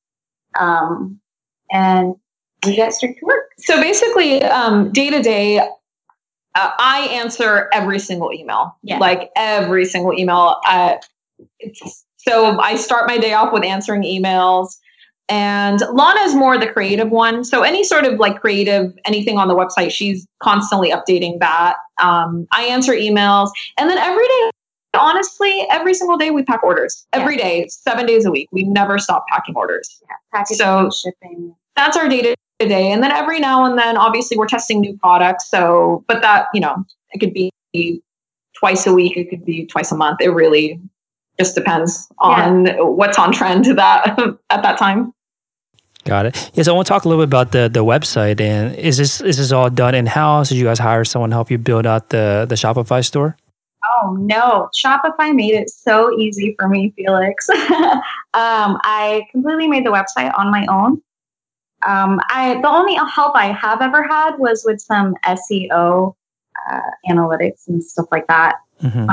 [0.59, 1.19] um,
[1.71, 2.15] and
[2.65, 3.43] we get straight to work.
[3.59, 5.67] so basically, um, day to day,
[6.55, 8.77] uh, I answer every single email.
[8.83, 8.97] Yeah.
[8.97, 10.59] Like every single email.
[10.67, 10.95] Uh,
[11.59, 14.77] it's, so I start my day off with answering emails.
[15.29, 17.45] And Lana is more the creative one.
[17.45, 21.77] So any sort of like creative, anything on the website, she's constantly updating that.
[22.01, 23.49] Um, I answer emails.
[23.77, 24.51] And then every day,
[24.93, 27.07] honestly, every single day we pack orders.
[27.13, 28.49] Every day, seven days a week.
[28.51, 30.01] We never stop packing orders.
[30.33, 31.55] Packaging, So- shipping.
[31.77, 32.35] That's our day to
[32.67, 32.91] day.
[32.91, 35.49] And then every now and then, obviously, we're testing new products.
[35.49, 37.51] So, but that, you know, it could be
[38.57, 40.21] twice a week, it could be twice a month.
[40.21, 40.79] It really
[41.39, 44.17] just depends on what's on trend that
[44.49, 45.13] at that time.
[46.05, 46.51] Got it.
[46.55, 48.41] Yes, I want to talk a little bit about the the website.
[48.41, 50.49] And is this is this all done in house?
[50.49, 53.37] Did you guys hire someone to help you build out the the Shopify store?
[54.01, 57.49] Oh no, Shopify made it so easy for me, Felix.
[57.49, 61.01] um, I completely made the website on my own.
[61.87, 66.13] Um, I the only help I have ever had was with some SEO
[66.69, 66.79] uh,
[67.09, 68.55] analytics and stuff like that.
[68.81, 69.09] Mhm.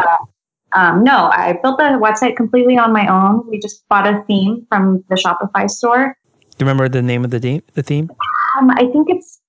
[0.73, 3.49] Um, no, I built the website completely on my own.
[3.49, 6.17] We just bought a theme from the Shopify store.
[6.43, 7.63] Do you remember the name of the theme?
[7.75, 8.11] The theme?
[8.59, 9.41] Um, I think it's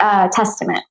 [0.00, 0.82] uh, Testament.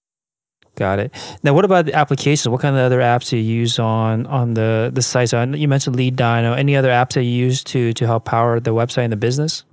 [0.76, 1.14] Got it.
[1.44, 2.50] Now, what about the applications?
[2.50, 5.30] What kind of other apps do you use on on the the site?
[5.30, 6.58] So you mentioned LeadDyno.
[6.58, 9.66] Any other apps that you use to to help power the website and the business?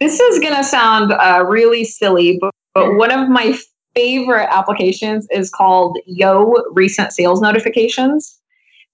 [0.00, 3.58] This is going to sound uh, really silly, but, but one of my
[3.94, 8.38] favorite applications is called Yo Recent Sales Notifications.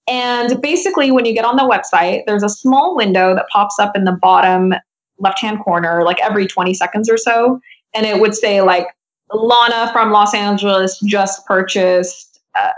[0.07, 3.95] And basically, when you get on the website, there's a small window that pops up
[3.95, 4.73] in the bottom
[5.17, 7.59] left hand corner, like every 20 seconds or so.
[7.93, 8.87] And it would say, like,
[9.31, 12.71] Lana from Los Angeles just purchased, uh,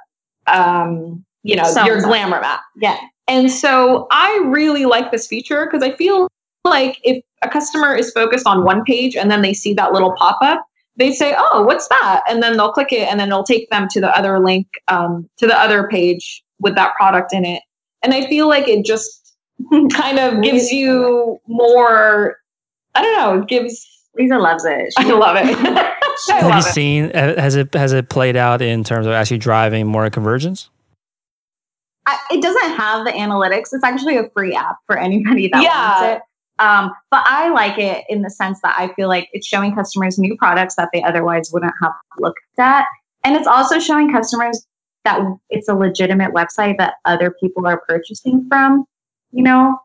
[0.47, 2.61] um, you know, So- your glamour map.
[2.77, 2.97] Yeah.
[3.27, 6.29] And so I really like this feature because I feel
[6.63, 10.13] like if a customer is focused on one page and then they see that little
[10.17, 10.65] pop up,
[10.95, 13.87] they say, "Oh, what's that?" And then they'll click it, and then it'll take them
[13.91, 17.61] to the other link, um, to the other page with that product in it.
[18.03, 19.35] And I feel like it just
[19.93, 22.37] kind of gives you more.
[22.95, 23.41] I don't know.
[23.43, 23.85] It gives.
[24.15, 24.91] Lisa loves it.
[24.97, 25.45] I She- love it.
[26.29, 26.63] I Have you it.
[26.63, 27.09] seen?
[27.11, 30.71] Has it has it played out in terms of actually driving more conversions?
[32.07, 33.73] I, it doesn't have the analytics.
[33.73, 36.01] It's actually a free app for anybody that Yeah.
[36.01, 36.21] wants it.
[36.59, 40.17] Um, but I like it in the sense that I feel like it's showing customers
[40.17, 42.85] new products that they otherwise wouldn't have looked at.
[43.23, 44.65] And it's also showing customers
[45.05, 48.85] that it's a legitimate website that other people are purchasing from,
[49.31, 49.77] you know?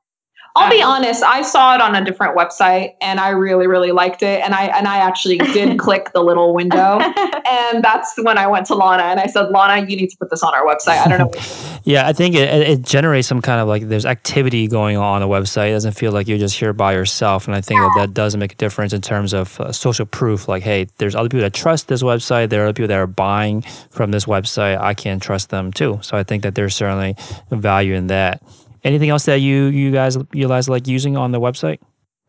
[0.55, 1.23] I'll be Uh, honest.
[1.23, 4.43] I saw it on a different website, and I really, really liked it.
[4.45, 6.99] And I and I actually did click the little window,
[7.51, 10.31] and that's when I went to Lana and I said, Lana, you need to put
[10.31, 10.99] this on our website.
[10.99, 11.41] I don't know.
[11.85, 15.21] Yeah, I think it, it generates some kind of like there's activity going on on
[15.21, 15.71] the website.
[15.71, 18.37] It doesn't feel like you're just here by yourself, and I think that that does
[18.37, 20.47] make a difference in terms of uh, social proof.
[20.47, 22.51] Like, hey, there's other people that trust this website.
[22.51, 24.79] There are other people that are buying from this website.
[24.81, 25.99] I can trust them too.
[26.03, 27.17] So I think that there's certainly
[27.51, 28.41] value in that.
[28.85, 31.79] Anything else that you you guys you guys like using on the website?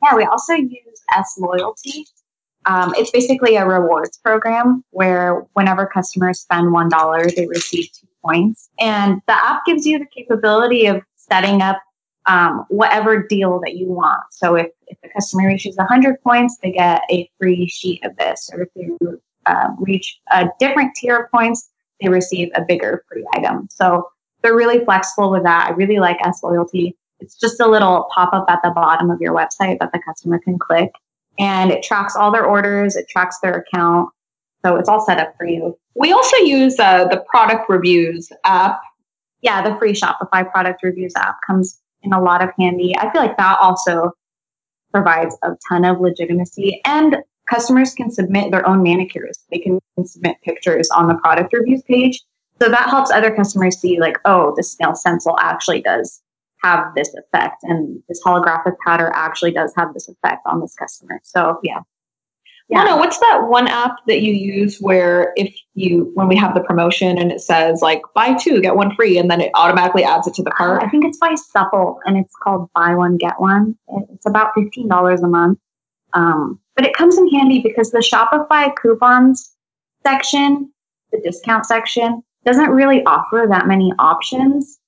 [0.03, 2.05] Yeah, we also use S Loyalty.
[2.65, 8.07] Um, it's basically a rewards program where whenever customers spend one dollar, they receive two
[8.23, 11.81] points, and the app gives you the capability of setting up
[12.25, 14.21] um, whatever deal that you want.
[14.31, 18.49] So if, if the customer reaches 100 points, they get a free sheet of this,
[18.53, 21.69] or if they uh, reach a different tier of points,
[22.01, 23.67] they receive a bigger free item.
[23.71, 24.07] So
[24.43, 25.69] they're really flexible with that.
[25.69, 26.95] I really like S Loyalty.
[27.19, 30.39] It's just a little pop up at the bottom of your website that the customer
[30.39, 30.91] can click,
[31.39, 32.95] and it tracks all their orders.
[32.95, 34.09] It tracks their account,
[34.63, 35.77] so it's all set up for you.
[35.95, 38.81] We also use uh, the product reviews app.
[39.41, 42.95] Yeah, the free Shopify product reviews app comes in a lot of handy.
[42.97, 44.11] I feel like that also
[44.91, 47.17] provides a ton of legitimacy, and
[47.49, 49.39] customers can submit their own manicures.
[49.49, 52.21] They can submit pictures on the product reviews page,
[52.63, 56.21] so that helps other customers see like, oh, this snail stencil actually does
[56.63, 61.19] have this effect, and this holographic powder actually does have this effect on this customer.
[61.23, 61.81] So yeah.
[62.69, 66.61] Lana, what's that one app that you use where if you when we have the
[66.61, 70.25] promotion and it says like buy two get one free and then it automatically adds
[70.27, 70.83] it to the Uh, cart?
[70.83, 73.75] I think it's by Supple and it's called Buy One Get One.
[74.13, 75.59] It's about fifteen dollars a month,
[76.13, 79.53] um, but it comes in handy because the Shopify coupons
[80.03, 80.71] section,
[81.11, 84.79] the discount section, doesn't really offer that many options.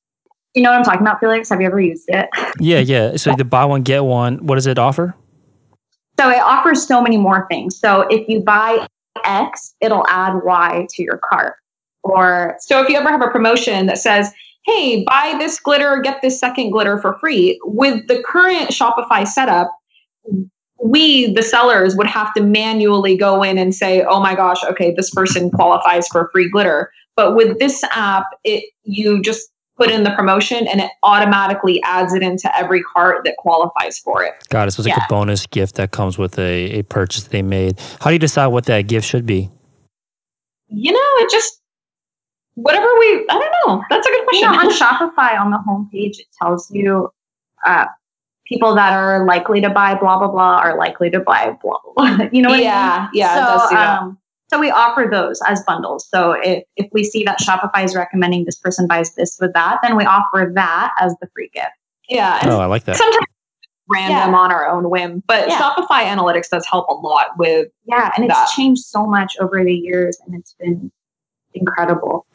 [0.53, 1.49] You know what I'm talking about, Felix?
[1.49, 2.29] Have you ever used it?
[2.59, 3.17] Yeah, yeah.
[3.17, 4.45] So the buy one get one.
[4.45, 5.15] What does it offer?
[6.17, 7.77] So it offers so many more things.
[7.77, 8.87] So if you buy
[9.25, 11.55] X, it'll add Y to your cart.
[12.03, 14.31] Or So if you ever have a promotion that says,
[14.65, 19.71] "Hey, buy this glitter, get this second glitter for free," with the current Shopify setup,
[20.81, 24.93] we the sellers would have to manually go in and say, "Oh my gosh, okay,
[24.95, 30.03] this person qualifies for free glitter." But with this app, it you just put in
[30.03, 34.33] the promotion and it automatically adds it into every cart that qualifies for it.
[34.49, 34.71] Got it.
[34.71, 37.79] So it's like a bonus gift that comes with a, a purchase they made.
[37.99, 39.49] How do you decide what that gift should be?
[40.67, 41.61] You know, it just
[42.55, 43.83] whatever we I don't know.
[43.89, 44.51] That's a good you question.
[44.51, 47.11] know, on Shopify on the homepage, it tells you
[47.65, 47.85] uh,
[48.45, 52.17] people that are likely to buy blah blah blah are likely to buy blah blah
[52.17, 52.27] blah.
[52.31, 53.21] You know what I yeah, mean?
[53.21, 54.01] yeah, it so, does do that.
[54.01, 54.17] um,
[54.49, 56.07] so we offer those as bundles.
[56.09, 59.79] So if if we see that Shopify is recommending this person buys this with that,
[59.83, 61.67] then we offer that as the free gift.
[62.09, 62.95] yeah, and Oh, I like that.
[62.97, 63.25] sometimes
[63.89, 65.59] random on our own whim, but Yeah.
[65.59, 67.67] Shopify Analytics does help a lot with.
[67.85, 70.91] Yeah, and it's changed so much over the years, and it's been
[71.53, 72.25] incredible.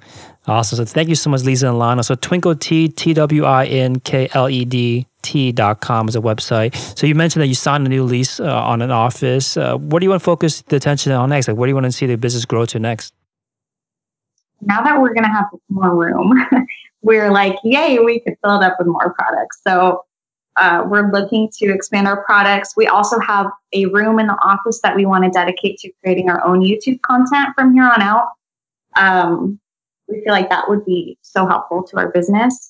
[0.47, 0.77] Awesome.
[0.79, 2.03] So thank you so much, Lisa and Lana.
[2.03, 6.75] So Twinkle Tea, T W I N K L E D T.com is a website.
[6.99, 9.57] So you mentioned that you signed a new lease uh, on an office.
[9.57, 11.49] Uh, what do you want to focus the attention on next?
[11.49, 13.15] Like, what do you want to see the business grow to next?
[14.63, 16.35] Now that we're going to have more room,
[17.03, 19.61] we're like, yay, we could fill it up with more products.
[19.67, 20.05] So
[20.57, 22.77] uh, we're looking to expand our products.
[22.77, 26.29] We also have a room in the office that we want to dedicate to creating
[26.29, 28.29] our own YouTube content from here on out.
[28.97, 29.59] Um,
[30.09, 32.70] we feel like that would be so helpful to our business.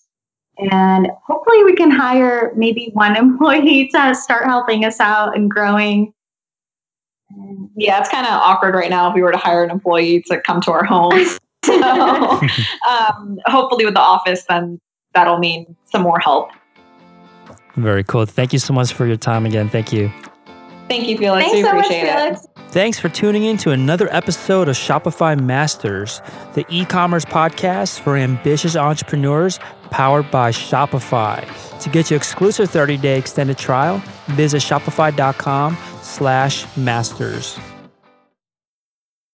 [0.70, 6.12] And hopefully, we can hire maybe one employee to start helping us out and growing.
[7.76, 10.40] Yeah, it's kind of awkward right now if we were to hire an employee to
[10.40, 11.12] come to our home.
[11.64, 12.40] so,
[12.88, 14.80] um, hopefully, with the office, then
[15.14, 16.50] that'll mean some more help.
[17.76, 18.26] Very cool.
[18.26, 19.68] Thank you so much for your time again.
[19.68, 20.10] Thank you.
[20.88, 21.44] Thank you, Felix.
[21.44, 22.49] Thanks we so appreciate much, it.
[22.70, 26.22] Thanks for tuning in to another episode of Shopify Masters,
[26.54, 29.58] the e commerce podcast for ambitious entrepreneurs
[29.90, 31.44] powered by Shopify.
[31.80, 37.58] To get your exclusive 30 day extended trial, visit shopify.com slash masters.